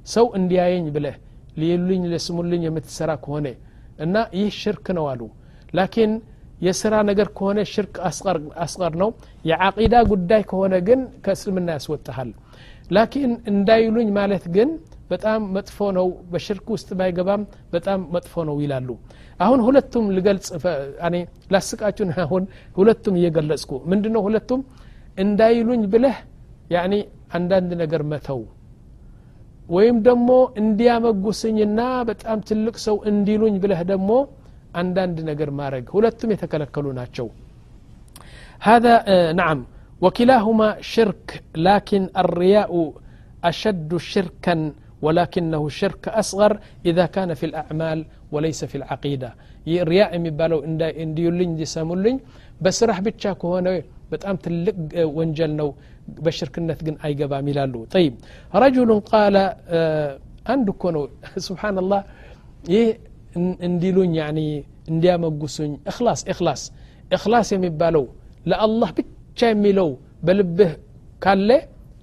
ሰው 0.07 0.25
እንዲያየኝ 0.39 0.87
ብለህ 0.95 1.15
ሊሉኝ 1.61 2.03
ለስሙልኝ 2.11 2.63
የምትሰራ 2.67 3.11
ከሆነ 3.23 3.47
እና 3.99 4.15
ይህ 4.37 4.49
ሽርክ 4.61 4.87
ነው 4.97 5.05
አሉ። 5.11 5.21
ላኪን 5.77 6.11
የስራ 6.65 6.95
ነገር 7.09 7.27
ከሆነ 7.37 7.59
ሽርክ 7.71 7.95
አስቀር 8.63 8.93
ነው። 9.01 9.09
የዓቂዳ 9.45 9.95
ጉዳይ 10.11 10.41
ከሆነ 10.51 10.75
ግን 10.87 10.99
ከእስልምና 11.25 11.69
ያስወጣሃል። 11.77 12.29
ላኪን 12.95 13.31
እንዳይሉኝ 13.51 14.09
ማለት 14.17 14.45
ግን 14.55 14.69
በጣም 15.12 15.40
መጥፎ 15.56 15.78
ነው 15.98 16.06
በሽርክ 16.32 16.66
ውስጥ 16.74 16.88
ባይገባም 16.98 17.42
በጣም 17.74 18.00
መጥፎ 18.14 18.44
ነው 18.48 18.56
ይላሉ 18.64 18.88
አሁን 19.46 19.60
ሁለቱም 19.66 20.06
ልገልጽ 20.16 20.48
ላስቃችሁን 21.54 22.10
አሁን 22.24 22.44
ሁለቱም 22.78 23.16
እየገለጽኩ 23.20 23.72
ምንድ 23.92 24.06
ነው 24.14 24.22
ሁለቱም 24.28 24.62
እንዳይሉኝ 25.24 25.82
ብለህ 25.94 26.18
ያኒ 26.76 26.94
አንዳንድ 27.38 27.70
ነገር 27.82 28.02
መተው 28.12 28.40
ወይም 29.76 29.96
ደግሞ 30.08 30.30
እንዲያመጉስኝና 30.62 31.80
በጣም 32.10 32.38
ትልቅ 32.48 32.76
ሰው 32.86 32.96
እንዲሉኝ 33.10 33.54
ብለህ 33.64 33.82
ደግሞ 33.92 34.12
አንዳንድ 34.80 35.18
ነገር 35.30 35.50
ማድረግ 35.60 35.86
ሁለቱም 35.96 36.32
የተከለከሉ 36.34 36.86
ናቸው 37.00 37.28
هذا 38.62 38.94
نعم 39.32 39.58
وكلاهما 40.00 40.68
شرك 40.94 41.26
لكن 41.68 42.02
الرياء 42.22 42.72
أشد 43.44 43.90
شركا 44.12 44.54
ولكنه 45.04 45.62
شرك 45.80 46.04
أصغر 46.22 46.52
إذا 46.86 47.04
كان 47.14 47.30
في 47.34 47.44
الأعمال 47.50 47.98
وليس 48.32 48.60
في 48.70 48.76
العقيدة 48.80 49.30
رياء 49.90 50.10
የሚባለው 50.16 50.58
እንዲዩልኝ 51.04 51.48
እንዲሰሙልኝ 51.54 52.16
በስራህ 52.64 52.98
ብቻ 53.06 53.22
ከሆነ 53.40 53.68
በጣም 54.12 54.34
ትልቅ 54.44 54.76
ወንጀል 55.18 55.52
ነው 55.60 55.68
በሽርክነት 56.24 56.80
ግን 56.86 56.94
አይገባም 57.06 57.46
ይላሉ 57.52 57.74
ጠይብ 57.94 58.14
ረጁሉን 58.62 59.00
ቃለ 59.10 59.36
አንድ 60.52 60.66
እኮ 60.74 60.82
ነው 60.96 61.02
ስብሓንላህ 61.48 62.00
ይህ 62.74 62.86
እንዲሉኝ 63.68 64.12
ያኒ 64.22 64.40
እንዲያመጉሱኝ 64.92 65.72
እክላስ 65.90 66.20
እክላስ 66.32 66.62
እክላስ 67.16 67.48
የሚባለው 67.56 68.04
ለአላህ 68.50 68.90
ብቻ 68.98 69.40
የሚለው 69.52 69.90
በልብህ 70.26 70.72
ካለ 71.24 71.50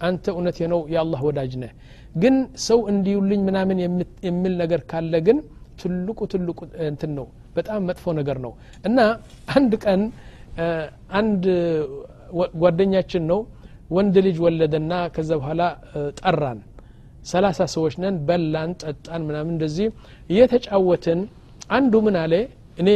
አንተ 0.07 0.25
እውነት 0.33 0.57
ነው 0.73 0.81
የአላህ 0.93 1.19
ወዳጅ 1.27 1.53
ነህ 1.63 1.71
ግን 2.14 2.34
ሰው 2.66 2.80
እንዲዩልኝ 2.92 3.40
ምናምን 3.48 3.78
የሚል 4.26 4.54
ነገር 4.62 4.80
ካለ 4.90 5.14
ግን 5.26 5.38
ትልቁ 5.80 6.18
ትልቁ 6.32 6.58
እንትን 6.88 7.12
ነው። 7.18 7.26
በጣም 7.56 7.80
መጥፎ 7.88 8.04
ነገር 8.20 8.38
ነው። 8.44 8.52
እና 8.84 8.98
አንድ 9.56 9.72
ቀን 9.84 10.02
አንድ 11.18 11.44
ጓደኛችን 12.62 13.24
ነው። 13.30 13.40
ወንድ 13.90 14.16
ልጅ 14.26 14.36
ወለደና 14.44 14.92
ከዛ 15.14 15.30
በኋላ 15.40 15.62
ጠራን። 16.20 16.60
ሰላሳ 17.26 17.60
ሰዎች 17.74 17.94
ነን 18.02 18.14
በላን 18.28 18.70
ጠጣን 18.82 19.22
ምናምን 19.28 19.52
እንደዚህ 19.54 19.86
እየተጫወትን 20.30 21.20
አንዱ 21.70 21.94
ምን 22.06 22.16
አለ? 22.22 22.32
እኔ 22.78 22.88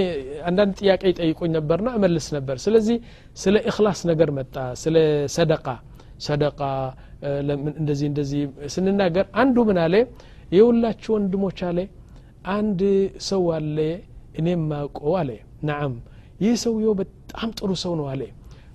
አንዳንድ 0.49 0.73
ጥያቄ 0.81 1.03
ይጠይቁኝ 1.11 1.51
ነበርና 1.57 1.89
እመልስ 1.99 2.27
ነበር። 2.37 2.57
ስለዚህ 2.65 2.97
ስለ 3.37 3.57
እክላስ 3.71 4.01
ነገር 4.11 4.31
መጣ 4.39 4.55
ስለ 4.83 4.97
ሰደቃ። 5.37 5.67
ሰደቃ 6.21 6.61
እንደዚህ 7.75 8.07
እንደዚህ 8.11 8.41
ስንናገር 8.75 9.27
አንዱ 9.43 9.57
ምን 9.69 9.79
አለ? 9.85 9.95
የሁላችሁ 10.57 11.11
ወንድሞች 11.17 11.59
አለ 11.69 11.79
አንድ 12.53 12.81
ሰው 13.29 13.45
አለ 13.57 13.79
እኔም 14.41 14.63
ማውቀው 14.71 15.15
አለ። 15.21 15.31
ናም 15.69 15.93
ይህ 16.41 16.55
ሰውየው 16.65 16.95
በጣም 17.01 17.51
ጥሩ 17.59 17.71
ሰው 17.85 17.93
ነው 18.01 18.07
አለ። 18.13 18.23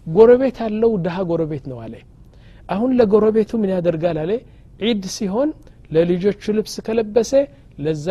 ጎረቤት 0.07 0.57
አለው 0.65 0.91
ድሀ 1.05 1.17
ጎረቤት 1.29 1.65
ነው 1.71 1.79
አለ። 1.85 1.95
አሁን 2.69 2.91
ለጎረቤቱ 2.99 3.51
ምን 3.61 3.71
ያደርጋል 3.75 4.17
አለ? 4.23 4.31
ዒድ 4.83 5.03
ሲሆን 5.15 5.49
ለልጆቹ 5.91 6.43
ልብስ 6.57 6.75
ከለበሰ 6.85 7.31
ለዛ 7.77 8.05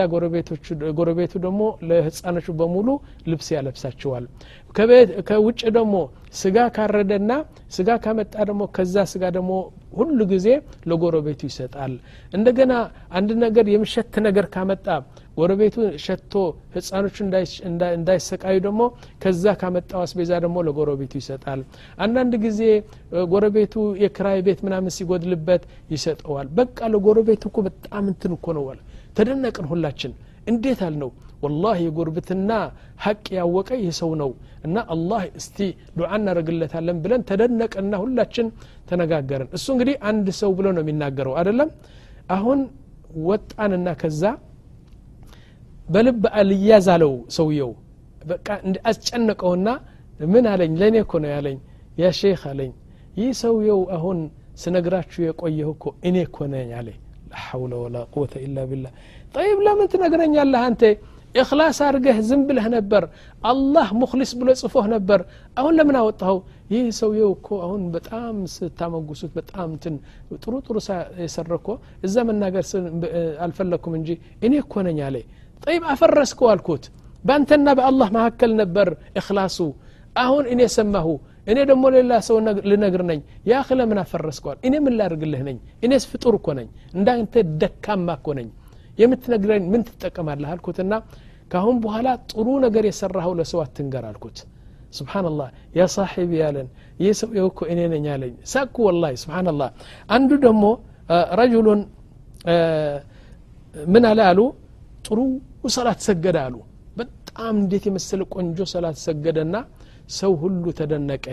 ጎረቤቱ 0.98 1.32
ደግሞ 1.44 1.60
ለህፃኖቹ 1.88 2.46
በሙሉ 2.60 2.88
ልብስ 3.30 3.48
ያለብሳቸዋል። 3.56 4.24
ከውጭ 5.28 5.60
ደግሞ 5.76 5.94
ስጋ 6.34 6.56
ካረደና 6.76 7.32
ስጋ 7.76 7.90
ካመጣ 8.04 8.34
ደግሞ 8.48 8.62
ከዛ 8.76 9.04
ስጋ 9.12 9.24
ደግሞ 9.36 9.52
ሁሉ 9.96 10.18
ጊዜ 10.32 10.46
ለጎረቤቱ 10.90 11.40
ይሰጣል። 11.48 11.94
እንደገና 12.32 12.72
አንድ 13.18 13.30
ነገር 13.44 13.66
የምሸት 13.72 14.14
ነገር 14.26 14.46
ካመጣ 14.54 14.86
ጎረቤቱ 15.36 15.74
ሸቶ 16.04 16.32
ህፃኖቹ 16.74 17.16
እንዳይሰቃዩ 17.96 18.56
ደግሞ 18.66 18.80
ከዛ 19.22 19.54
ካመጣው 19.60 20.00
አስቤዛ 20.04 20.32
ደግሞ 20.44 20.56
ለጎረቤቱ 20.66 21.12
ይሰጣል። 21.20 21.60
አንዳንድ 21.98 22.34
ጊዜ 22.44 22.60
ጎረቤቱ 23.32 23.74
የክራይ 24.04 24.40
ቤት 24.48 24.60
ምናምን 24.66 24.94
ሲጎድልበት 24.96 25.62
ይሰጠዋል። 25.94 26.48
በቃ 26.58 26.88
ለጎረቤቱ 26.94 27.44
እኮ 27.50 27.58
በጣም 27.68 28.04
እንትን 28.12 28.34
እኮ 28.38 28.46
ነዋል 28.58 28.80
ተደነቅን 29.16 29.66
ሁላችን። 29.70 30.12
እንዴት 30.50 30.80
አልነው? 30.86 31.10
ወላህ 31.42 31.76
የጉርብትና 31.82 32.50
ሀቅ 33.04 33.24
ያወቀ 33.36 33.68
ይህ 33.82 33.92
ሰው 34.00 34.10
ነው 34.20 34.30
እና 34.66 34.76
አላህ 34.94 35.22
እስቲ 35.40 35.58
ዱዓ 35.98 36.10
እናደርግለታለን 36.18 36.96
ብለን 37.04 37.22
ተደነቅና 37.30 37.92
ሁላችን 38.02 38.46
ተነጋገርን። 38.90 39.48
እሱ 39.56 39.66
እንግዲህ 39.74 39.96
አንድ 40.10 40.26
ሰው 40.40 40.50
ብሎ 40.58 40.66
ነው 40.76 40.82
የሚናገረው 40.84 41.34
አይደለም? 41.40 41.70
አሁን 42.36 42.60
ወጣንና 43.28 43.88
ከዛ 44.00 44.22
በልብ 45.88 46.24
አልያዝ 46.40 46.88
አለው 46.94 47.14
ሰውየው። 47.36 47.70
በቃ 48.24 48.46
አስጨነቀውና 48.90 49.68
ምን 50.32 50.44
አለኝ? 50.52 50.72
ለእኔ 50.80 50.96
እኮ 51.04 51.12
ነው 51.24 51.30
ያለኝ 51.36 51.58
ያ 52.00 52.10
ሼክ 52.20 52.42
አለኝ። 52.50 52.72
ይህ 53.20 53.30
ሰውየው 53.42 53.80
አሁን 53.96 54.18
ስነግራችሁ 54.62 55.20
የቆየሁ 55.26 55.68
እኮ 55.76 55.84
እኔ 56.08 56.16
እኮ 56.28 56.38
ነኝ 56.52 56.70
አለ 56.78 56.88
ላሐውለ 57.31 57.73
ወላ 57.83 57.97
ቁወተ 58.13 58.33
ኢላ 58.45 58.57
ቢላ 58.69 58.87
ጠይብ 59.35 59.59
ለምን 59.65 59.87
ትነግረኛለህ 59.93 60.63
አንተ 60.67 60.81
እክላስ 61.35 61.77
አድርገህ 61.85 62.17
ዝም 62.27 62.41
ብለህ 62.47 62.67
ነበር 62.75 63.03
አላህ 63.43 63.87
ሙክሊስ 64.01 64.31
ብሎ 64.39 64.49
ጽፎህ 64.61 64.85
ነበር 64.93 65.19
አሁን 65.57 65.73
ለምን 65.79 65.95
አወጣኸው 66.01 66.37
ይህ 66.73 66.85
ሰውየው 66.99 67.31
እኮ 67.37 67.47
አሁን 67.65 67.81
በጣም 67.95 68.35
ስታመጉሱት 68.53 69.31
በጣም 69.39 69.67
እንትን 69.75 69.95
ጥሩ 70.43 70.53
ጥሩ 70.67 70.75
የሰረ 71.23 71.51
እኮ 71.59 71.67
እዛ 72.07 72.25
መናገር 72.29 72.63
አልፈለግኩም 73.45 73.95
እንጂ 73.99 74.09
እኔ 74.47 74.53
እኮ 74.63 74.83
ነኝ 74.87 74.99
አለ 75.07 75.17
ጠይብ 75.61 75.83
አፈረስከው 75.93 76.49
አልኩት 76.53 76.85
በአንተና 77.23 77.69
በአላህ 77.79 78.09
መካከል 78.17 78.51
ነበር 78.61 78.89
እክላሱ 79.21 79.59
አሁን 80.15 80.43
እኔ 80.53 80.61
ሰማሁ 80.77 81.07
እኔ 81.46 81.58
ደግሞ 81.70 81.84
ሌላ 81.94 82.12
ሰው 82.26 82.36
ልነግር 82.70 83.02
ነኝ። 83.10 83.20
ያ 83.46 83.60
ለምን 83.78 83.98
አፈረስከዋል 84.02 84.58
እኔ 84.66 84.74
ምን 84.84 84.94
ላድርግልህ 84.98 85.42
ነኝ? 85.48 85.56
እኔስ 85.84 86.04
ፍጡር 86.10 86.34
እኮ 86.38 86.48
ነኝ። 86.58 86.68
እንዳንተ 86.94 87.34
ደካማ 87.62 88.08
እኮ 88.18 88.28
ነኝ። 88.38 88.48
የምትነግረኝ 88.98 89.62
ምን 89.72 89.82
ትጠቀማለህ? 89.88 90.48
አልኩትና 90.54 90.92
ካሁን 91.52 91.76
በኋላ 91.84 92.08
ጥሩ 92.30 92.46
ነገር 92.64 92.84
የሰራኸው 92.88 93.32
ለሰው 93.38 93.60
አትንገር 93.64 94.04
አልኩት። 94.10 94.38
ስብሓንላህ 94.98 95.48
ያ 95.78 95.82
ሳሒቢ 95.94 96.32
ያለን 96.42 96.68
ይህ 97.00 97.12
ሰው 97.20 97.30
እኮ 97.44 97.60
እኔ 97.72 97.80
ነኝ 97.92 98.06
አለኝ። 98.14 98.34
ሳቅኩ 98.52 98.76
ወላሂ 98.88 99.12
ስብሓንላህ 99.22 99.68
አንዱ 100.08 100.30
ደግሞ 100.46 100.64
ረጅሉን 101.40 101.80
ምን 103.86 104.04
አለ 104.10 104.20
አሉ? 104.30 104.40
ጥሩ 105.06 105.18
ሰላት 105.74 106.00
ሰገደ 106.06 106.36
አሉ። 106.46 106.56
በጣም 107.00 107.54
እንዴት 107.62 107.84
የመሰለ 107.88 108.20
ቆንጆ 108.34 108.58
ሰላት 108.72 108.96
ሰገደና 109.06 109.54
ሰው 110.12 110.32
ሁሉ 110.42 110.64
ተደነቀ። 110.78 111.26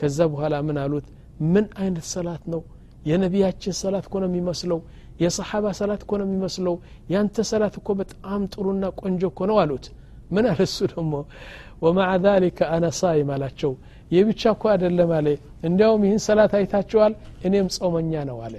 ከዛ 0.00 0.18
በኋላ 0.32 0.54
ምን 0.66 0.76
አሉት? 0.82 1.06
ምን 1.52 1.66
አይነት 1.82 2.06
ሰላት 2.14 2.42
ነው? 2.52 2.60
የነቢያችን 3.06 3.74
ሰላት 3.82 4.04
እኮ 4.08 4.16
የሚመስለው 4.24 4.78
የሰሓባ 5.22 5.64
ሰላት 5.78 6.00
እኮ 6.04 6.12
የሚመስለው 6.20 6.74
ያንተ 7.12 7.44
ሰላት 7.50 7.74
እኮ 7.80 7.88
በጣም 8.00 8.40
ጥሩና 8.52 8.84
ቆንጆ 9.00 9.22
እኮ 9.32 9.40
ነው 9.50 9.56
አሉት። 9.62 9.86
ምን 10.30 10.44
አለ 10.50 10.60
እሱ 10.68 10.78
ደግሞ? 10.92 11.14
ወማዓ 11.82 12.10
ዛሊከ 12.24 12.58
አነ 12.74 12.84
አላቸው። 13.34 13.72
ይህ 14.12 14.22
ብቻ 14.28 14.42
እኮ 14.54 14.64
አይደለም 14.72 15.10
አለ። 15.18 15.28
እንዲያውም 15.68 16.02
ይህን 16.06 16.20
ሰላት 16.26 16.52
አይታችኋል? 16.58 17.12
እኔም 17.46 17.66
ጾመኛ 17.76 18.12
ነው 18.30 18.38
አለ። 18.46 18.54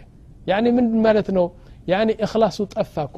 ያኒ 0.48 0.66
ምን 0.78 0.86
ማለት 1.06 1.28
ነው? 1.38 1.46
ያኒ 1.88 2.10
እክላሱ 2.26 2.58
ጠፋ 2.74 2.96
እኮ። 3.10 3.18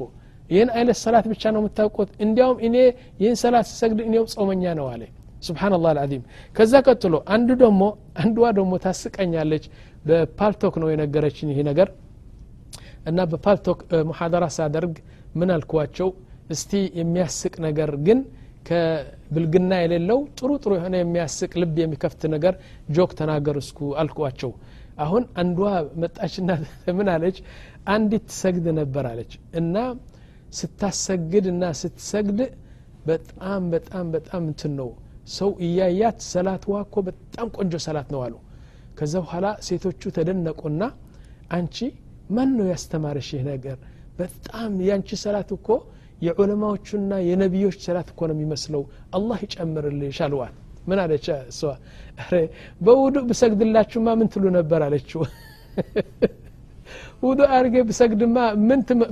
ይህን 0.50 0.70
አይነት 0.76 0.98
ሰላት 1.04 1.26
ብቻ 1.32 1.42
ነው 1.54 1.60
የምታውቁት? 1.62 2.10
እንዲያውም 2.24 2.58
እኔ 2.66 2.76
ይህን 3.20 3.36
ሰላት 3.42 3.66
ስሰግድ 3.70 4.00
እኔም 4.08 4.26
ጾመኛ 4.34 4.64
ነው 4.80 4.86
አለ 4.92 5.02
ስብሓንላህ 5.42 5.90
አልዓዚም 5.92 6.22
ከዛ 6.56 6.74
ቀጥሎ 6.86 7.14
አንዱ 7.34 7.48
ደግሞ 7.62 7.82
አንዷ 8.20 8.38
ደግሞ 8.58 8.72
ታስቀኛለች። 8.84 9.64
በፓልቶክ 10.06 10.74
ነው 10.82 10.88
የነገረችን 10.92 11.50
ይሄ 11.52 11.60
ነገር። 11.68 11.88
እና 13.06 13.20
በፓልቶክ 13.30 13.78
ሙሓደራ 14.08 14.44
ሳደርግ 14.56 14.94
ምን 15.38 15.50
አልኳቸው? 15.54 16.08
እስቲ 16.50 16.70
የሚያስቅ 16.98 17.54
ነገር 17.66 17.90
ግን 18.06 18.18
ከብልግና 18.66 19.72
የሌለው 19.80 20.18
ጥሩ 20.38 20.50
ጥሩ 20.62 20.72
የሆነ 20.78 20.94
የሚያስቅ 21.00 21.50
ልብ 21.62 21.76
የሚከፍት 21.82 22.22
ነገር 22.34 22.54
ጆክ 22.88 23.10
ተናገር 23.20 23.56
እስኩ 23.62 23.88
አልኳቸው። 24.02 24.52
አሁን 24.98 25.24
አንዷ 25.40 25.60
መጣችና 26.02 26.50
ምን 26.98 27.08
አለች? 27.14 27.38
አንዲት 27.88 28.24
ትሰግድ 28.30 28.66
ነበር 28.78 29.04
አለች። 29.10 29.32
እና 29.60 29.76
ስታሰግድ 30.52 31.46
እና 31.52 31.64
ስትሰግድ 31.80 32.40
በጣም 33.06 33.62
በጣም 33.74 34.06
በጣም 34.14 34.42
እንትን 34.50 34.72
ነው 34.80 34.88
ሰው 35.34 35.50
እያያት 35.66 36.18
ሰላትዋ 36.32 36.74
እኮ 36.86 36.96
በጣም 37.08 37.46
ቆንጆ 37.56 37.74
ሰላት 37.86 38.08
ነው 38.14 38.20
አሉ። 38.26 38.34
ከዛ 38.98 39.14
በኋላ 39.24 39.46
ሴቶቹ 39.66 40.02
ተደነቁና 40.16 40.82
አንቺ 41.56 41.76
ማን 42.30 42.50
ነው 42.58 42.66
ያስተማረሽ 42.72 43.28
ይህ 43.34 43.42
ነገር? 43.50 43.76
በጣም 44.20 44.72
ያንቺ 44.88 45.08
ሰላት 45.24 45.50
እኮ 45.56 45.68
የዑለማዎቹና 46.26 47.12
የነቢዮች 47.28 47.78
ሰላት 47.86 48.08
እኮ 48.12 48.20
ነው 48.28 48.34
የሚመስለው። 48.36 48.82
አላህ 49.16 49.38
ይጨምርልሽ 49.44 50.18
አልዋል 50.26 50.54
ምን 50.88 50.98
አለች 51.02 51.26
እሷ? 51.50 51.60
በውዱእ 52.84 53.24
ብሰግድላችሁማ 53.30 54.08
ምን 54.20 54.28
ትሉ 54.34 54.44
ነበር 54.58 54.80
አለችው። 54.86 55.22
ውዱ 57.22 57.40
አርጌ 57.56 57.76
ብሰግድማ 57.88 58.36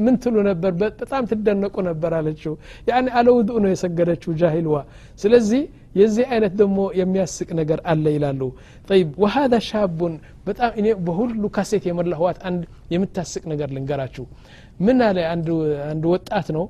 ምን 0.04 0.16
ትሉ 0.22 0.36
ነበር? 0.48 0.72
በጣም 0.82 1.22
ትደነቁ 1.30 1.74
ነበር 1.88 2.12
አለችው። 2.18 2.52
ያኒ 2.90 3.06
አለ 3.18 3.26
ውዱእ 3.36 3.58
ነው 3.64 3.70
የሰገደችው 3.72 4.32
ጃሂልዋ። 4.40 4.76
ስለዚህ 5.20 5.62
የዚህ 5.94 6.24
አይነት 6.33 6.52
ደግሞ 6.61 6.78
የሚያስቅ 7.00 7.48
ነገር 7.61 7.80
አለ 7.90 8.04
ይላሉ። 8.14 8.40
ጠይብ 8.88 9.09
ወሀذا 9.22 9.59
ሻቡን 9.68 10.14
በጣም 10.46 10.70
እኔ 10.80 10.87
በሁሉ 11.07 11.42
ካሴት 11.57 11.85
የሞላህዋት 11.88 12.38
አንድ 12.48 12.62
የምታስቅ 12.94 13.42
ነገር 13.52 13.68
ልንገራችሁ። 13.76 14.24
ምን 14.80 14.98
አለ 15.09 15.18
አንድ 15.90 16.04
ወጣት 16.12 16.48
ነው። 16.57 16.64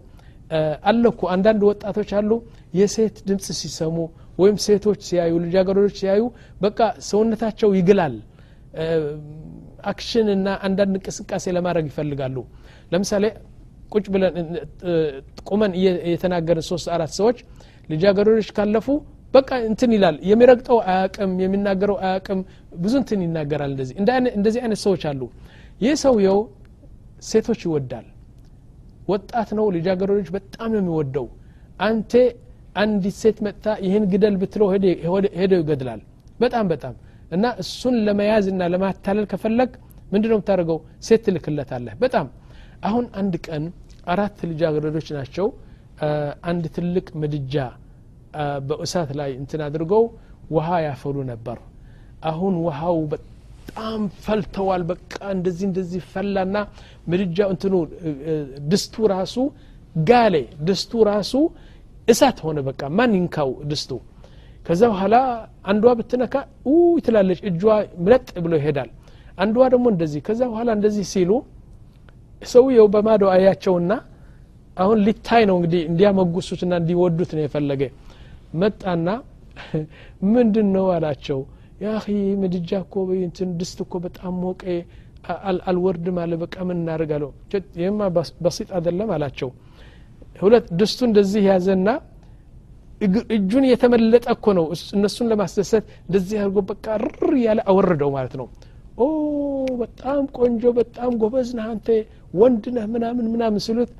አለኩ። 0.88 1.20
አንዳንድ 1.34 1.62
ወጣቶች 1.68 2.10
አሉ 2.18 2.30
የሴት 2.78 3.16
ድምፅ 3.28 3.46
ሲሰሙ 3.60 3.96
ወይም 4.38 4.56
ሴቶች 4.64 5.00
ሲያዩ 5.08 5.32
ልጃገረዶች 5.44 5.96
ሲያዩ 6.00 6.22
በቃ 6.60 6.78
ሰውነታቸው 7.08 7.70
ይግላል። 7.78 8.14
አክሽን 9.90 10.28
እና 10.34 10.48
አንዳንድ 10.66 10.94
እንቅስቃሴ 10.98 11.44
ለማድረግ 11.56 11.86
ይፈልጋሉ። 11.90 12.36
ለምሳሌ 12.92 13.24
ቁጭ 13.92 14.06
ብለን 14.14 14.34
ቁመን 15.48 15.72
የተናገርን 16.08 16.64
ሶስት 16.70 16.86
አራት 16.94 17.12
ሰዎች 17.18 17.38
ልጃገረዶች 17.88 18.48
ካለፉ 18.56 18.86
በቃ 19.34 19.50
እንትን 19.68 19.90
ይላል። 19.96 20.16
የሚረግጠው 20.30 20.78
አያቅም 20.90 21.30
የሚናገረው 21.42 21.96
አያቅም 22.04 22.40
ብዙ 22.82 22.94
እንትን 23.00 23.20
ይናገራል 23.24 23.70
እንደዚህ። 23.72 23.94
እንደዚህ 24.36 24.60
አይነት 24.64 24.80
ሰዎች 24.84 25.02
አሉ። 25.10 25.20
ይህ 25.80 25.94
ሰውየው 26.04 26.38
ሴቶች 27.28 27.60
ይወዳል። 27.66 28.06
ወጣት 29.08 29.48
ነው 29.58 29.66
ልጃገረዶች 29.76 30.28
በጣም 30.36 30.68
ነው 30.74 30.80
የሚወደው። 30.82 31.26
አንተ 31.80 32.12
አንዲት 32.82 33.16
ሴት 33.22 33.38
መጥታ 33.46 33.66
ይህን 33.86 34.04
ግደል 34.12 34.36
ብትለው 34.40 34.68
ሄደው 35.36 35.58
ይገድላል። 35.60 36.00
በጣም 36.40 36.64
በጣም 36.72 36.94
እና 37.32 37.44
እሱን 37.62 37.94
ለመያዝ 38.06 38.46
እና 38.52 38.62
ለማታለል 38.72 39.26
ከፈለግ 39.30 39.70
ምንድ 40.12 40.24
ነው 40.30 40.36
የምታደርገው? 40.36 40.78
ሴት 41.06 41.20
ትልክለታለህ። 41.26 41.94
በጣም 42.02 42.26
አሁን 42.82 43.04
አንድ 43.20 43.34
ቀን 43.46 43.64
አራት 44.06 44.38
ልጃገረዶች 44.50 45.08
ናቸው። 45.16 45.46
አንድ 46.44 46.64
ትልቅ 46.76 47.06
ምድጃ 47.20 47.54
በእሳት 48.68 49.10
ላይ 49.20 49.30
እንትን 49.40 49.60
አድርገው 49.66 50.04
ውሃ 50.54 50.68
ያፈሉ 50.86 51.16
ነበር። 51.32 51.58
አሁን 52.30 52.54
ውሃው 52.64 52.98
በጣም 53.12 54.00
ፈልተዋል። 54.24 54.82
በቃ 54.90 55.14
እንደዚህ 55.36 55.64
እንደዚህ 55.70 56.00
ፈላና 56.12 56.56
ምድጃው 57.10 57.48
እንትኑ 57.54 57.74
ድስቱ 58.72 58.94
ራሱ 59.14 59.36
ጋሌ 60.08 60.36
ድስቱ 60.68 60.92
ራሱ 61.10 61.32
እሳት 62.08 62.38
ሆነ። 62.46 62.58
በቃ 62.68 62.82
ማን 62.96 63.12
ይንካው 63.18 63.50
ድስቱ? 63.70 63.90
ከዛ 64.66 64.82
በኋላ 64.92 65.16
አንዷ 65.70 65.84
ብትነካ 65.98 66.34
ትላለች 67.06 67.40
እጇ 67.48 67.62
ምለጥ 68.04 68.28
ብሎ 68.44 68.52
ይሄዳል። 68.60 68.90
አንዷ 69.38 69.56
ደግሞ 69.72 69.86
እንደዚህ 69.94 70.20
ከዛ 70.26 70.40
በኋላ 70.50 70.68
እንደዚህ 70.78 71.04
ሲሉ 71.12 71.30
ሰውየው 72.42 72.86
በማዶ 72.94 73.22
አያቸውና 73.34 73.92
አሁን 74.76 74.98
ሊታይ 75.06 75.42
ነው 75.48 75.56
እንግዲህ 75.58 75.82
እንዲያመጉሱትና 75.90 76.72
እንዲወዱት 76.82 77.30
ነው 77.36 77.42
የፈለገ 77.44 77.82
መጣና 78.54 79.08
ምንድን 80.34 80.68
ነው 80.76 80.86
አላቸው 80.94 81.40
ያኺ 81.84 82.04
ምድጃ 82.42 82.70
እኮ 82.84 82.94
እንትን 83.20 83.48
ድስት 83.60 83.78
እኮ 83.84 83.94
በጣም 84.04 84.34
ሞቀ 84.42 84.62
አልወርድም 85.68 86.16
አለ። 86.22 86.32
በቃ 86.42 86.56
ምን 86.68 86.78
እናደርጋለሁ? 86.80 87.28
ይህማ 87.78 88.00
በሲጥ 88.44 88.68
አይደለም 88.78 89.10
አላቸው። 89.14 89.50
ሁለት 90.40 90.66
ድስቱ 90.80 91.00
እንደዚህ 91.08 91.42
ያዘና 91.50 91.88
እጁን 93.36 93.64
የተመለጠ 93.70 94.26
እኮ 94.36 94.46
ነው። 94.58 94.66
እነሱን 94.96 95.26
ለማስደሰት 95.32 95.84
እንደዚህ 96.04 96.36
አድርጎ 96.42 96.58
በቃ 96.70 96.86
ርር 97.04 97.32
እያለ 97.38 97.60
አወርደው 97.70 98.10
ማለት 98.16 98.34
ነው። 98.40 98.46
ኦ 98.98 99.06
በጣም 99.80 100.22
ቆንጆ 100.38 100.64
በጣም 100.78 101.10
ጎበዝ 101.22 101.48
ነህ 101.58 101.66
አንተ 101.72 101.88
ወንድ 102.34 102.64
ነህ 102.76 102.84
ምናምን 102.94 103.26
ምናምን 103.32 103.62
ሲሉት 103.66 103.90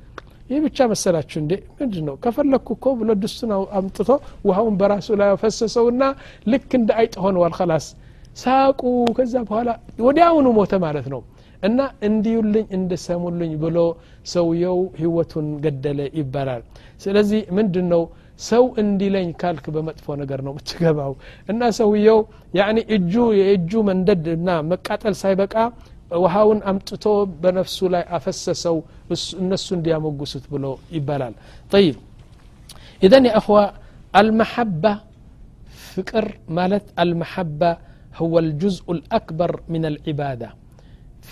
ይህ 0.45 0.59
ብቻ 0.65 0.77
መሰላችሁ 0.89 1.37
እንዴ? 1.41 1.53
ምንድ 1.77 1.95
ነው 2.07 2.15
ከፈለግኩ 2.23 2.67
እኮ 2.77 2.85
ብሎ 2.99 3.09
ድስቱን 3.21 3.51
አምጥቶ 3.77 4.09
ውሃውን 4.47 4.75
በራሱ 4.79 5.07
ላይ 5.21 5.29
ፈሰሰውና 5.41 6.03
ልክ 6.47 6.69
እንደ 6.79 6.89
አይጥ 6.99 7.13
ሆነዋል 7.23 7.53
ከላስ 7.57 7.85
ሳቁ። 8.37 8.81
ከዛ 9.17 9.33
በኋላ 9.47 9.69
ወዲያውኑ 10.05 10.47
ሞተ 10.57 10.73
ማለት 10.85 11.07
ነው። 11.13 11.21
እና 11.63 11.79
እንዲዩልኝ 12.07 12.65
እንደሰሙልኝ 12.77 13.51
ብሎ 13.61 13.77
ሰውየው 14.33 14.79
ህይወቱን 14.99 15.47
ገደለ 15.63 15.99
ይባላል። 16.19 16.61
ስለዚህ 17.01 17.41
ምንድን 17.57 17.87
ነው 17.93 18.03
ሰው 18.41 18.63
እንዲለኝ 18.81 19.27
ካልክ 19.41 19.65
በመጥፎ 19.75 20.15
ነገር 20.21 20.39
ነው 20.45 20.51
የምትገባው። 20.53 21.13
እና 21.49 21.61
ሰውየው 21.77 22.19
ያኒ 22.59 22.77
እጁ 22.95 23.13
የእጁ 23.39 23.71
መንደድ 23.89 24.25
እና 24.35 24.49
መቃጠል 24.71 25.15
ሳይበቃ 25.21 25.55
ውሃውን 26.22 26.60
አምጥቶ 26.70 27.04
በነፍሱ 27.42 27.78
ላይ 27.94 28.02
አፈሰሰው 28.16 28.76
እነሱ 29.42 29.66
እንዲያሞጉሱት 29.78 30.44
ብሎ 30.52 30.64
ይባላል 30.96 31.34
ጠይብ 31.74 31.96
ኢዘን 33.06 33.26
የአኽዋ 33.28 33.58
አልመሐባ 34.20 34.84
ፍቅር 35.92 36.26
ማለት 36.58 36.86
አልመሐባ 37.02 37.62
هو 38.14 38.34
الجزء 38.44 38.86
الأكبر 38.96 39.50
من 39.72 39.82
العبادة 39.90 40.48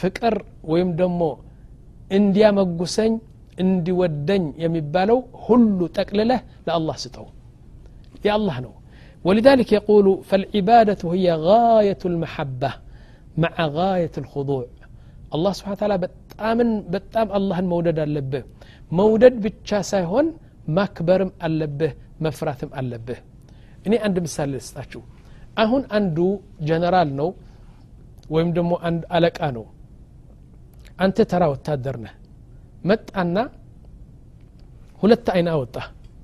ፍቅር 0.01 0.35
ወይም 0.73 0.91
ደግሞ 1.01 1.21
እንዲያመጉሰኝ 2.19 3.13
እንዲወደኝ 3.59 4.45
የሚባለው 4.65 5.19
ሁሉ 5.47 5.79
ጠቅልለህ 5.99 6.41
ለአላህ 6.67 6.97
ስጠው 7.05 7.27
የአላህ 8.27 8.59
ነው 8.67 8.75
ولذلك 9.25 9.69
يقول 9.79 10.07
فالعبادة 10.29 11.03
هي 11.15 11.27
غاية 11.49 12.03
المحبة 12.11 12.71
مع 13.38 13.54
غاية 13.78 14.12
الخضوع. 14.18 14.66
الله 15.36 15.52
سبحانه 15.58 15.76
وتعالى 15.78 15.98
بتأمن 16.04 16.70
بتأم 16.94 17.28
الله 17.38 17.58
المودد 17.64 17.98
اللبه 18.00 18.42
مودد 18.98 19.34
بتشاسا 19.44 20.00
هون 20.12 20.28
ماكبرم 20.78 21.32
اللبه 21.46 21.92
مفراثم 22.24 22.70
اللبه 22.80 23.18
إني 23.88 23.98
عند 24.04 24.20
مثال 24.26 24.50
لستاشو 24.52 25.02
أهون 25.62 25.84
عندو 25.96 26.28
جنرال 26.68 27.10
نو 27.18 27.28
ويم 28.34 28.50
عند 28.86 29.02
ألك 29.16 29.36
أنو. 29.48 29.66
أنت 31.02 31.18
ترى 31.32 31.46
وتادرنا 31.52 32.12
مت 32.88 33.06
أنا 33.22 33.44
هلت 35.04 35.30
أين 35.36 35.48
أوطة 35.48 35.84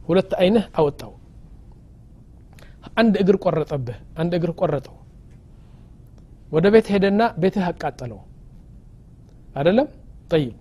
هلت 0.09 0.31
أينه 0.33 0.63
أوطة 0.79 1.09
عند 2.97 3.13
إجر 3.21 3.35
قرطبه 3.35 3.95
عند 4.19 4.31
إجر 4.37 4.51
قرطبه 4.51 4.98
ወደ 6.51 6.65
ቤት 6.73 6.87
ሄደና 6.93 7.21
ቤትህ 7.41 7.65
አቃጠለው። 7.67 8.19
አደለም 9.55 9.87
ጠይብ። 10.31 10.53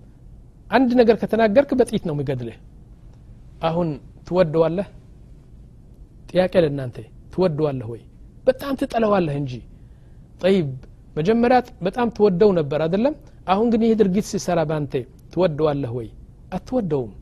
አንድ 0.71 0.91
ነገር 1.01 1.17
ከተናገርክ 1.23 1.71
በጥይት 1.79 2.05
ነው 2.09 2.15
የሚገድልህ። 2.17 2.57
አሁን 3.63 3.89
ትወደዋለህ? 4.27 4.87
ጥያቄ 6.31 6.55
ለእናንተ። 6.65 6.97
ትወደዋለህ 7.35 7.87
ወይ? 7.93 8.03
በጣም 8.47 8.73
ትጠለዋለህ 8.81 9.35
እንጂ። 9.41 9.53
ጠይብ። 10.43 10.69
መጀመሪያ 11.17 11.59
በጣም 11.87 12.09
ትወደው 12.17 12.51
ነበር 12.59 12.81
አደለም 12.87 13.15
አሁን 13.47 13.67
ግን 13.73 13.83
ይህ 13.87 13.95
ድርጊት 14.01 14.27
ሲሰራ 14.33 14.61
ባንተ 14.71 14.93
ትወደዋለህ 15.33 15.93
ወይ? 15.99 16.09
አትወደውም። 16.53 17.13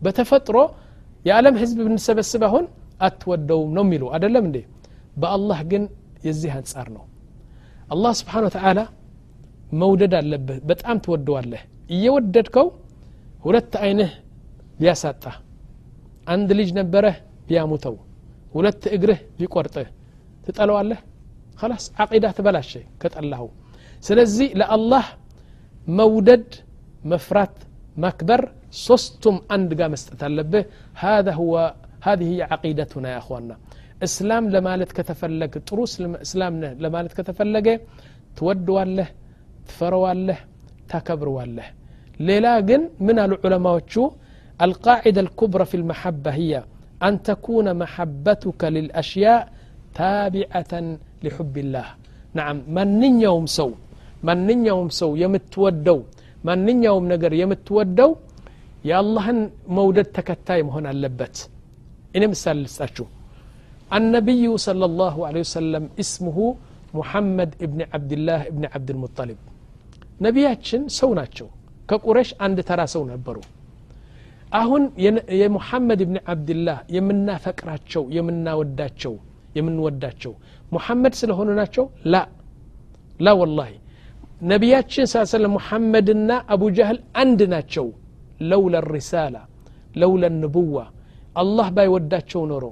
በተፈጥሮ 0.00 0.56
የዓለም 1.24 1.56
ህዝብ 1.62 1.78
ብንሰበስብ 1.86 2.42
አሁን 2.48 2.64
አትወደውም 3.00 3.70
ነው 3.76 3.84
የሚሉ 3.86 4.04
አደለም 4.16 4.44
እንዴ? 4.48 4.58
በአላህ 5.16 5.60
ግን 5.70 5.82
የዚህ 6.24 6.52
አንጻር 6.58 6.88
ነው 6.96 7.04
አላህ 7.93 8.11
ስብሓን 8.21 8.45
ወተዓላ 8.47 8.79
መውደድ 9.81 10.13
አለብህ 10.21 10.57
በጣም 10.69 10.97
ትወደዋለህ 11.05 11.61
እየወደድከው 11.95 12.67
ሁለት 13.45 13.73
አይንህ 13.83 14.11
ቢያሳጣ 14.79 15.23
አንድ 16.33 16.49
ልጅ 16.59 16.69
ነበረህ 16.79 17.17
ቢያሙተው 17.49 17.95
ሁለት 18.55 18.83
እግርህ 18.95 19.19
ቢቆርጥህ 19.39 19.87
ትጠለዋለህ 20.45 20.99
خلاص 21.61 21.83
عقيدة 22.01 22.29
تبلاش 22.37 22.71
كتالله 23.01 23.41
سلزي 24.07 24.47
لله 24.61 25.05
مودد 25.99 26.47
مفرات 27.11 27.55
مكبر 28.03 28.41
صستم 28.85 29.35
عند 29.53 29.69
قامست 29.81 30.23
به 30.53 30.63
هذا 31.05 31.31
هو 31.39 31.53
هذه 32.07 32.25
هي 32.33 32.41
عقيدتنا 32.51 33.09
يا 33.13 33.17
أخواننا 33.23 33.55
كتفلق 34.98 35.52
طرو 35.68 35.84
اسلام 36.26 36.54
لمالت 36.84 37.12
كتفلق 37.18 37.66
تودوا 38.36 38.84
له 38.96 39.08
تفروا 39.68 40.12
له 40.26 40.38
تكبروا 40.92 41.44
له 41.56 41.66
ليلا 42.26 42.54
جن 42.68 42.82
من 43.06 43.16
العلماء 43.26 43.76
شو 43.92 44.04
القاعدة 44.66 45.20
الكبرى 45.26 45.64
في 45.70 45.76
المحبة 45.80 46.30
هي 46.40 46.52
أن 47.06 47.14
تكون 47.28 47.66
محبتك 47.82 48.60
للأشياء 48.76 49.40
تابعة 49.98 50.72
لحب 51.24 51.54
الله 51.64 51.86
نعم 52.38 52.56
من 52.76 52.90
يوم 53.26 53.44
سو 53.58 53.70
من 54.28 54.38
يوم 54.70 54.88
سو 55.00 55.10
يمتودو 55.22 55.98
من 56.46 56.68
يوم 56.88 57.02
نقر 57.12 57.32
يمتودو 57.42 58.08
يا 58.90 58.96
الله 59.02 59.26
مودد 59.76 60.06
تكتاي 60.16 60.60
مهون 60.66 60.86
اللبت 60.92 61.36
إن 62.16 62.22
مثال 62.32 62.56
لستاشو 62.64 63.06
النبي 63.97 64.45
صلى 64.67 64.85
الله 64.89 65.15
عليه 65.27 65.41
وسلم 65.47 65.83
اسمه 66.03 66.37
محمد 66.99 67.49
ابن 67.65 67.79
عبد 67.93 68.11
الله 68.17 68.39
ابن 68.51 68.63
عبد 68.73 68.89
المطلب 68.95 69.39
ነቢያችን 70.25 70.81
ሰው 70.99 71.09
ናቸው 71.19 71.47
ከቁረሽ 71.89 72.29
አንድ 72.45 72.57
ተራ 72.69 72.81
ሰው 72.93 73.03
ነበሩ 73.11 73.37
አሁን 74.59 74.83
የሙሐመድ 75.41 75.99
ብን 76.09 76.17
ዓብድላህ 76.31 76.77
የምናፈቅራቸው 76.95 78.03
የምናወዳቸው 78.17 79.13
የምንወዳቸው 79.57 80.33
ሙሐመድ 80.75 81.13
ስለሆኑ 81.21 81.49
ናቸው 81.61 81.85
ላ 82.13 82.23
ላ 83.25 83.33
ወላሂ 83.41 83.71
ነቢያችን 84.51 85.05
ስ 85.11 85.23
ሰለም 85.35 85.53
ሙሐመድና 85.57 86.31
አቡ 86.55 86.63
ጃህል 86.79 86.99
አንድ 87.23 87.39
ናቸው 87.53 87.87
ለውለ 88.51 88.75
ሪሳላ 88.95 89.35
ለውለ 90.01 90.23
ንቡዋ 90.41 90.75
አላህ 91.43 91.67
ባይወዳቸው 91.77 92.41
ኖሮ 92.53 92.65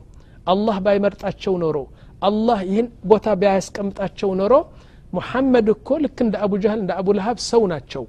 አላህ 0.53 0.77
ባይመርጣቸው 0.85 1.53
ኖሮ 1.63 1.77
አላህ 2.27 2.59
ይህን 2.69 2.87
ቦታ 3.11 3.27
ቢያስቀምጣቸው 3.41 4.29
ኖሮ 4.41 4.53
ሙሐመድ 5.15 5.67
እኮ 5.75 5.89
ልክ 6.03 6.17
እንደ 6.25 6.35
አቡ 6.45 6.53
ጃህል 6.63 6.79
እንደ 6.83 6.91
አቡ 6.99 7.07
ለሃብ 7.17 7.37
ሰው 7.49 7.61
ናቸው 7.73 8.03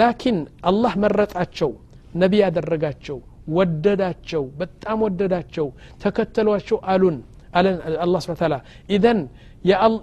ላኪን 0.00 0.38
አላህ 0.70 0.92
መረጣቸው 1.04 1.70
ነቢ 2.22 2.32
ያደረጋቸው 2.44 3.18
ወደዳቸው 3.56 4.44
በጣም 4.60 4.98
ወደዳቸው 5.06 5.66
ተከተሏቸው 6.02 6.78
አሉን 6.92 7.16
አለን 7.58 7.76
አላ 8.04 8.16
ስብን 8.24 8.38
ታላ 8.40 8.54
ኢዘን 8.96 9.20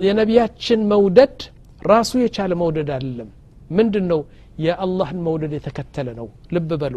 የነቢያችን 0.08 0.82
መውደድ 0.94 1.38
ራሱ 1.86 2.12
የቻለ 2.24 2.54
መውደድ 2.62 2.90
አይደለም 2.96 3.30
ምንድን 3.78 4.06
ነው 4.12 4.22
የአላህን 4.66 5.20
መውደድ 5.28 5.54
የተከተለ 5.58 6.08
ነው 6.20 6.28
ልብ 6.56 6.72
በሉ 6.82 6.96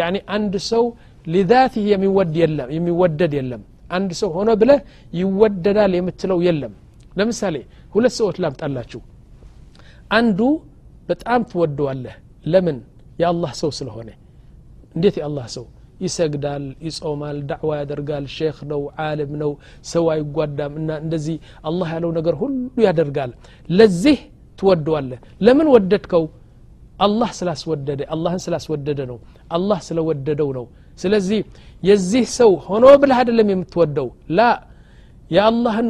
ያኒ 0.00 0.16
አንድ 0.36 0.54
ሰው 0.70 0.84
ሊዛትህ 1.26 1.84
የሚወደድ 2.76 3.32
የለም 3.38 3.62
አንድ 3.89 4.11
ሰው 4.19 4.29
ሆነ 4.35 4.49
ብለህ 4.61 4.79
ይወደዳል 5.13 5.93
የምትለው 5.97 6.39
የለም። 6.47 6.73
ለምሳሌ 7.13 7.55
ሁለት 7.93 8.13
ሰዎች 8.19 8.37
ላምጣላችሁ። 8.43 9.01
አንዱ 10.11 10.39
በጣም 11.09 11.41
ትወደዋለህ። 11.49 12.15
ለምን? 12.45 12.77
የአላህ 13.19 13.51
ሰው 13.61 13.69
ስለሆነ። 13.71 14.09
እንዴት 14.95 15.15
የአላህ 15.19 15.45
ሰው? 15.55 15.65
ይሰግዳል 16.01 16.63
ይጾማል 16.85 17.37
ዳዕዋ 17.49 17.71
ያደርጋል 17.79 18.25
ሼክ 18.35 18.57
ነው 18.71 18.81
ዓለም 19.01 19.31
ነው 19.41 19.51
ሰው 19.91 20.05
አይጓዳም 20.13 20.73
እና 20.79 20.89
እንደዚህ 21.03 21.35
አላህ 21.63 21.89
ያለው 21.95 22.11
ነገር 22.11 22.35
ሁሉ 22.35 22.55
ያደርጋል። 22.85 23.31
ለዚህ 23.69 24.17
ትወደዋለህ። 24.59 25.19
ለምን 25.41 25.67
ወደድከው? 25.73 26.25
አላህ 26.99 27.29
ስላስወደደ 27.39 28.01
አላህን 28.13 28.41
ስላስወደደ 28.43 28.99
ነው። 29.11 29.17
አላህ 29.49 29.79
ስለወደደው 29.87 30.49
ነው 30.57 30.65
ስለዚህ 30.98 31.40
የዚህ 31.82 32.24
ሰው 32.38 32.50
ሆኖ 32.66 32.86
ብለህ 33.02 33.18
አይደለም 33.20 33.48
የምትወደው 33.52 34.08
ላ 34.38 34.48
የአላህን 35.30 35.88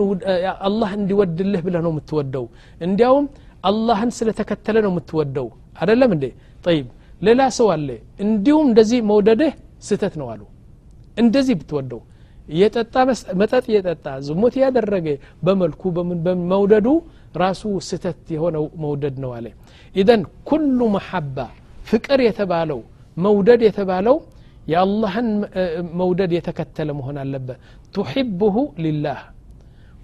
አላህ 0.69 0.91
እንዲወድልህ 0.99 1.61
ብለህ 1.67 1.83
ነው 1.87 1.93
የምትወደው 1.95 2.45
እንዲያውም 2.81 3.27
አላህን 3.65 4.11
ስለተከተለ 4.19 4.77
ነው 4.87 4.91
የምትወደው 4.93 5.47
አደለም 5.83 6.11
እንዴ 6.17 6.27
ጠይብ 6.67 6.87
ሌላ 7.21 7.43
ሰው 7.59 7.69
አለ 7.75 7.89
እንዲሁም 8.25 8.67
እንደዚህ 8.71 9.01
መውደድህ 9.11 9.53
ስህተት 9.89 10.15
ነው 10.21 10.29
አሉ 10.33 10.43
እንደዚህ 11.17 11.55
ብትወደው 11.61 12.01
የጠጣ 12.61 12.95
መጠጥ 13.41 13.65
እየጠጣ 13.71 14.07
ዝሙት 14.27 14.55
ያደረገ 14.63 15.09
በመልኩ 15.47 15.83
በመውደዱ 16.27 16.89
ራሱ 17.43 17.63
ስህተት 17.89 18.23
የሆነው 18.37 18.65
መውደድ 18.85 19.17
ነው 19.25 19.33
አለ 19.37 19.47
ኢዘን 19.95 20.23
ኩሉ 20.49 20.81
መሐባ 20.97 21.37
ፍቅር 21.91 22.21
የተባለው 22.29 22.81
መውደድ 23.17 23.61
የተባለው 23.69 24.17
የአላህን 24.73 25.29
መውደድ 26.01 26.33
የተከተለ 26.37 26.89
መሆን 26.99 27.17
አለበት 27.23 27.59
ቱሕብሁ 27.95 28.57
ሊላህ 28.85 29.21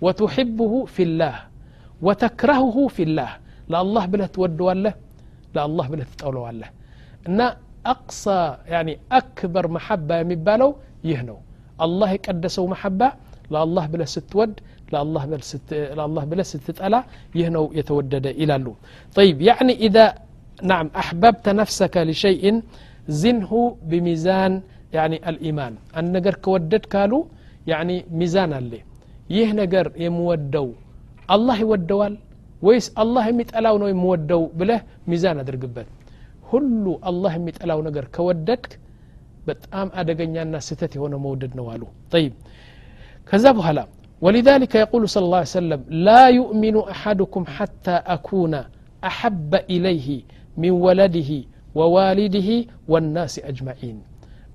ወቱሕብሁ 0.02 0.72
ፊላህ 0.96 1.37
ወተክረህሁ 2.00 2.76
ፊላህ 2.96 3.30
ለአላህ 3.72 4.04
ብለህ 4.12 4.28
ትወደዋለህ 4.35 4.94
ለአላህ 5.54 5.87
ብለህ 5.92 6.09
ትጠውለዋለህ 6.12 6.70
እና 7.28 7.40
አቅሳ 7.92 8.24
ያኒ 8.74 8.88
አክበር 9.18 9.66
መሐባ 9.76 10.09
የሚባለው 10.22 10.70
ይህ 11.11 11.20
ነው 11.28 11.38
አላህ 11.85 12.09
የቀደሰው 12.16 12.64
መሐባ 12.74 13.00
ለአላህ 13.54 13.85
ብለህ 13.92 14.09
ስትወድ 14.14 14.54
ለአላህ 14.92 15.22
ብለህ 16.30 16.46
ስትጠላ 16.52 16.96
ይህ 17.38 17.48
ነው 17.56 17.64
የተወደደ 17.78 18.26
ይላሉ 18.42 18.66
طيب 19.16 19.37
يعني 19.48 19.74
إذا 19.87 20.04
نعم 20.62 20.87
أحببت 20.96 21.46
نفسك 21.61 21.94
لشيء 22.09 22.44
زنه 23.22 23.52
بميزان 23.90 24.52
يعني 24.96 25.16
الإيمان 25.30 25.72
أن 25.98 26.04
نجر 26.14 26.35
كودد 26.46 26.85
كالو 26.92 27.18
يعني 27.72 27.96
ميزان 28.20 28.52
اللي 28.61 28.80
ይህ 29.37 29.48
ነገር 29.61 29.87
የምወደው 30.04 30.66
አላህ 31.35 31.56
ይወደዋል 31.64 32.14
ወይስ 32.66 32.87
አላህ 33.02 33.24
የሚጠላው 33.30 33.76
ነው 33.82 33.88
የምወደው 33.92 34.42
ብለህ 34.59 34.80
ሚዛን 35.11 35.38
አድርግበት 35.42 35.88
ሁሉ 36.50 36.85
አላህ 37.11 37.32
የሚጠላው 37.38 37.80
ነገር 37.88 38.04
ከወደድክ 38.14 38.66
በጣም 39.48 39.88
አደገኛና 40.00 40.54
ስህተት 40.68 40.92
የሆነ 40.96 41.14
መውደድ 41.24 41.52
ነው 41.59 41.66
አሉ 41.74 41.82
ጠይብ 42.14 42.35
ከዛ 43.30 43.46
በኋላ 43.59 43.80
ولذلك 44.24 44.72
يقول 44.85 45.02
صلى 45.12 45.24
الله 45.26 45.42
عليه 45.42 45.59
وسلم 45.61 45.80
لا 46.09 46.24
يؤمن 46.38 46.76
أحدكم 46.94 47.42
حتى 47.56 47.96
أكون 48.16 48.54
أحب 49.11 49.52
إليه 49.74 50.09
من 50.62 50.72
ولده 50.87 51.30
ووالده 51.75 52.49
والناس 52.91 53.34
أجمعين. 53.39 53.97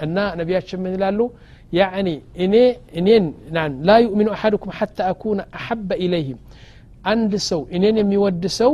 እና 0.03 0.17
ነቢያችን 0.41 0.81
ምን 0.85 0.93
አሉ 1.03 1.27
يعني 1.81 2.15
እኔ 2.43 2.65
እኔን 2.99 3.25
نعم 3.57 3.73
لا 3.89 3.97
يؤمن 4.05 4.29
أحدكم 4.37 4.71
حتى 4.79 5.03
أكون 5.13 5.39
أحب 5.59 5.89
إليه. 6.05 6.29
አንድ 7.11 7.33
ሰው 7.51 7.61
እኔን 7.75 8.13
የወደ 8.13 8.45
ሰው 8.61 8.73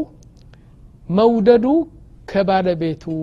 መውደድ 1.19 1.67
كبال 2.31 2.67
بيتو 2.83 3.15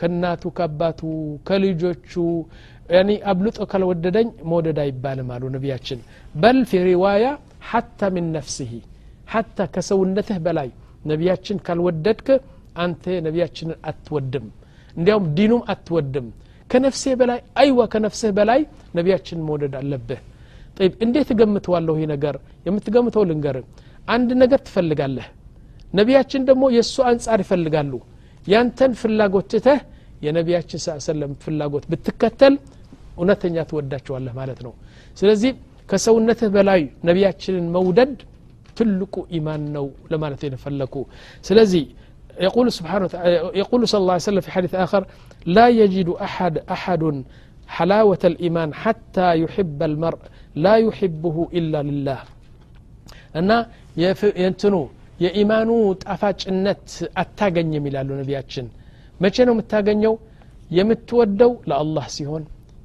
كناتو 0.00 0.48
كباتو 0.58 1.10
كليجوتشو 1.48 2.26
يعني 2.96 3.14
أبلط 3.30 3.56
أكل 3.64 3.82
وددين 3.90 4.28
مودد 4.50 4.78
أي 4.78 4.90
مالو 5.30 5.46
نبياتهم 5.56 6.00
بل 6.42 6.56
في 6.70 6.76
رواية 6.94 7.32
حتى 7.70 8.06
من 8.14 8.24
نفسه 8.38 8.72
حتى 9.32 9.64
كسو 9.74 10.00
النته 10.06 10.36
بلاي 10.46 10.70
نبياتهم 11.10 11.58
كالوددك 11.66 12.28
أنت 12.84 13.04
نبياتهم 13.26 13.70
أتودم. 13.90 14.46
እንዲያውም 14.95 15.25
ዲኑም 15.37 15.61
አትወድም 15.73 16.27
ከነፍሴ 16.69 17.03
በላይ 17.19 17.39
አይዋ 17.61 17.79
ከነፍስህ 17.93 18.31
በላይ 18.37 18.61
ነቢያችን 18.97 19.39
መውደድ 19.47 19.73
አለብህ 19.81 20.21
ጠይብ 20.77 20.93
እንዴት 21.05 21.29
እገምተዋለሁ 21.33 21.95
ይህ 21.99 22.07
ነገር 22.13 22.35
የምትገምተው 22.67 23.23
ልንገር 23.29 23.57
አንድ 24.07 24.29
ነገር 24.43 24.59
ትፈልጋለህ 24.67 25.27
ነቢያችን 25.93 26.41
ደግሞ 26.49 26.63
የእሱ 26.75 26.95
አንጻር 27.09 27.39
ይፈልጋሉ 27.43 27.93
ያንተን 28.47 28.93
ፍላጎት 29.01 29.45
ትተህ 29.53 29.81
የነቢያችን 30.25 30.79
ስ 30.83 30.95
ሰለም 31.07 31.31
ፍላጎት 31.43 31.85
ብትከተል 31.91 32.55
እውነተኛ 33.17 33.55
ትወዳቸዋለህ 33.69 34.33
ማለት 34.39 34.59
ነው 34.65 34.73
ስለዚህ 35.17 35.51
ከሰውነትህ 35.89 36.49
በላይ 36.55 36.81
ነቢያችንን 37.09 37.65
መውደድ 37.75 38.13
ትልቁ 38.77 39.15
ኢማን 39.37 39.63
ነው 39.75 39.85
ለማለት 40.11 40.41
የፈለኩ 40.47 40.95
ስለዚህ 41.45 41.83
يقول 42.39 42.71
سبحانه 42.71 43.05
وتعالى 43.05 43.29
يقول 43.55 43.81
صلى 43.87 44.01
الله 44.01 44.13
عليه 44.13 44.23
وسلم 44.23 44.41
في 44.41 44.51
حديث 44.51 44.73
آخر 44.75 45.01
لا 45.47 45.67
يجد 45.71 46.09
أحد 46.27 46.55
أحد 46.75 47.03
حلاوة 47.67 48.23
الإيمان 48.31 48.69
حتى 48.73 49.27
يحب 49.43 49.79
المرء 49.83 50.21
لا 50.55 50.75
يحبه 50.77 51.35
إلا 51.59 51.79
لله 51.89 52.19
እና 53.39 53.51
የእንትኑ 54.01 54.75
የኢማኑ 55.23 55.69
ጣፋጭነት 56.03 56.85
አታገኝም 57.21 57.83
ይላሉ 57.89 58.09
ነቢያችን 58.21 58.65
መቼ 59.23 59.35
ነው 59.47 59.53
የምታገኘው 59.55 60.13
የምትወደው 60.77 61.51
ለአላህ 61.69 62.05
ሲሆን 62.17 62.43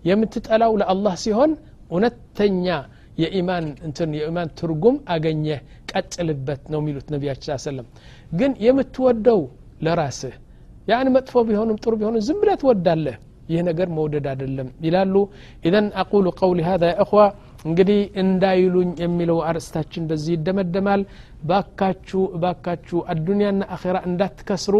የምትጠላው 0.08 0.72
ለአላህ 0.80 1.14
ሲሆን 1.24 1.50
እውነተኛ 1.92 2.66
የኢማን 3.17 3.65
እንትን 3.87 4.11
የኢማን 4.17 4.49
ትርጉም 4.59 4.95
አገኘ 5.13 5.45
ቀጥልበት 5.91 6.63
ነው 6.73 6.79
የሚሉት 6.81 7.07
ነቢያችን 7.15 7.59
ሰለም 7.65 7.87
ግን 8.39 8.51
የምትወደው 8.65 9.41
ለራስህ 9.85 10.35
ያን 10.87 11.07
መጥፎ 11.15 11.43
ቢሆንም 11.47 11.77
ጥሩ 11.83 11.93
ቢሆንም 11.99 12.23
ዝም 12.27 12.39
ብለህ 12.41 12.57
ትወዳለህ። 12.61 13.15
ይህ 13.49 13.61
ነገር 13.67 13.87
መውደድ 13.95 14.25
አይደለም 14.31 14.67
ይላሉ። 14.85 15.15
ኢዘን 15.67 15.87
አቁሉ 16.01 16.27
ቀውሊ 16.39 16.59
ሀዛ 16.67 16.83
እኽዋ 17.03 17.21
እንግዲህ 17.65 17.99
እንዳይሉኝ 18.21 18.89
የሚለው 19.03 19.37
አርእስታችን 19.49 20.07
በዚህ 20.09 20.33
ይደመደማል። 20.35 21.01
ባካችሁ 21.49 22.21
ባካችሁ 22.43 22.99
አዱኒያና 23.13 23.63
አኼራ 23.75 23.97
እንዳትከስሩ 24.09 24.75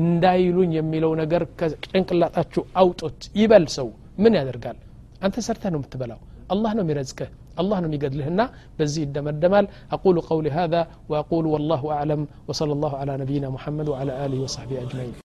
እንዳይሉኝ 0.00 0.72
የሚለው 0.78 1.12
ነገር 1.20 1.44
ከጭንቅላጣችሁ 1.60 2.64
አውጡት 2.82 3.20
ይበል 3.40 3.66
ሰው። 3.76 3.88
ምን 4.18 4.34
ያደርጋል? 4.38 4.78
አንተ 5.22 5.36
ሰርተህ 5.46 5.70
ነው 5.74 5.80
የምትበላው። 5.80 6.20
አላህ 6.50 6.70
ነው 6.76 6.84
የሚረዝቅህ። 6.84 7.28
الله 7.60 7.76
نمي 7.80 7.96
قد 7.96 8.14
لهنا 8.14 8.50
بزي 8.78 9.02
الدمال 9.02 9.68
أقول 9.92 10.20
قولي 10.20 10.50
هذا 10.50 10.80
وأقول 11.08 11.44
والله 11.46 11.82
أعلم. 11.92 12.20
وصلى 12.48 12.72
الله 12.72 12.92
على 12.96 13.12
نبينا 13.22 13.48
محمد 13.50 13.88
وعلى 13.88 14.12
آله 14.26 14.38
وصحبه 14.42 14.76
أجمعين. 14.82 15.29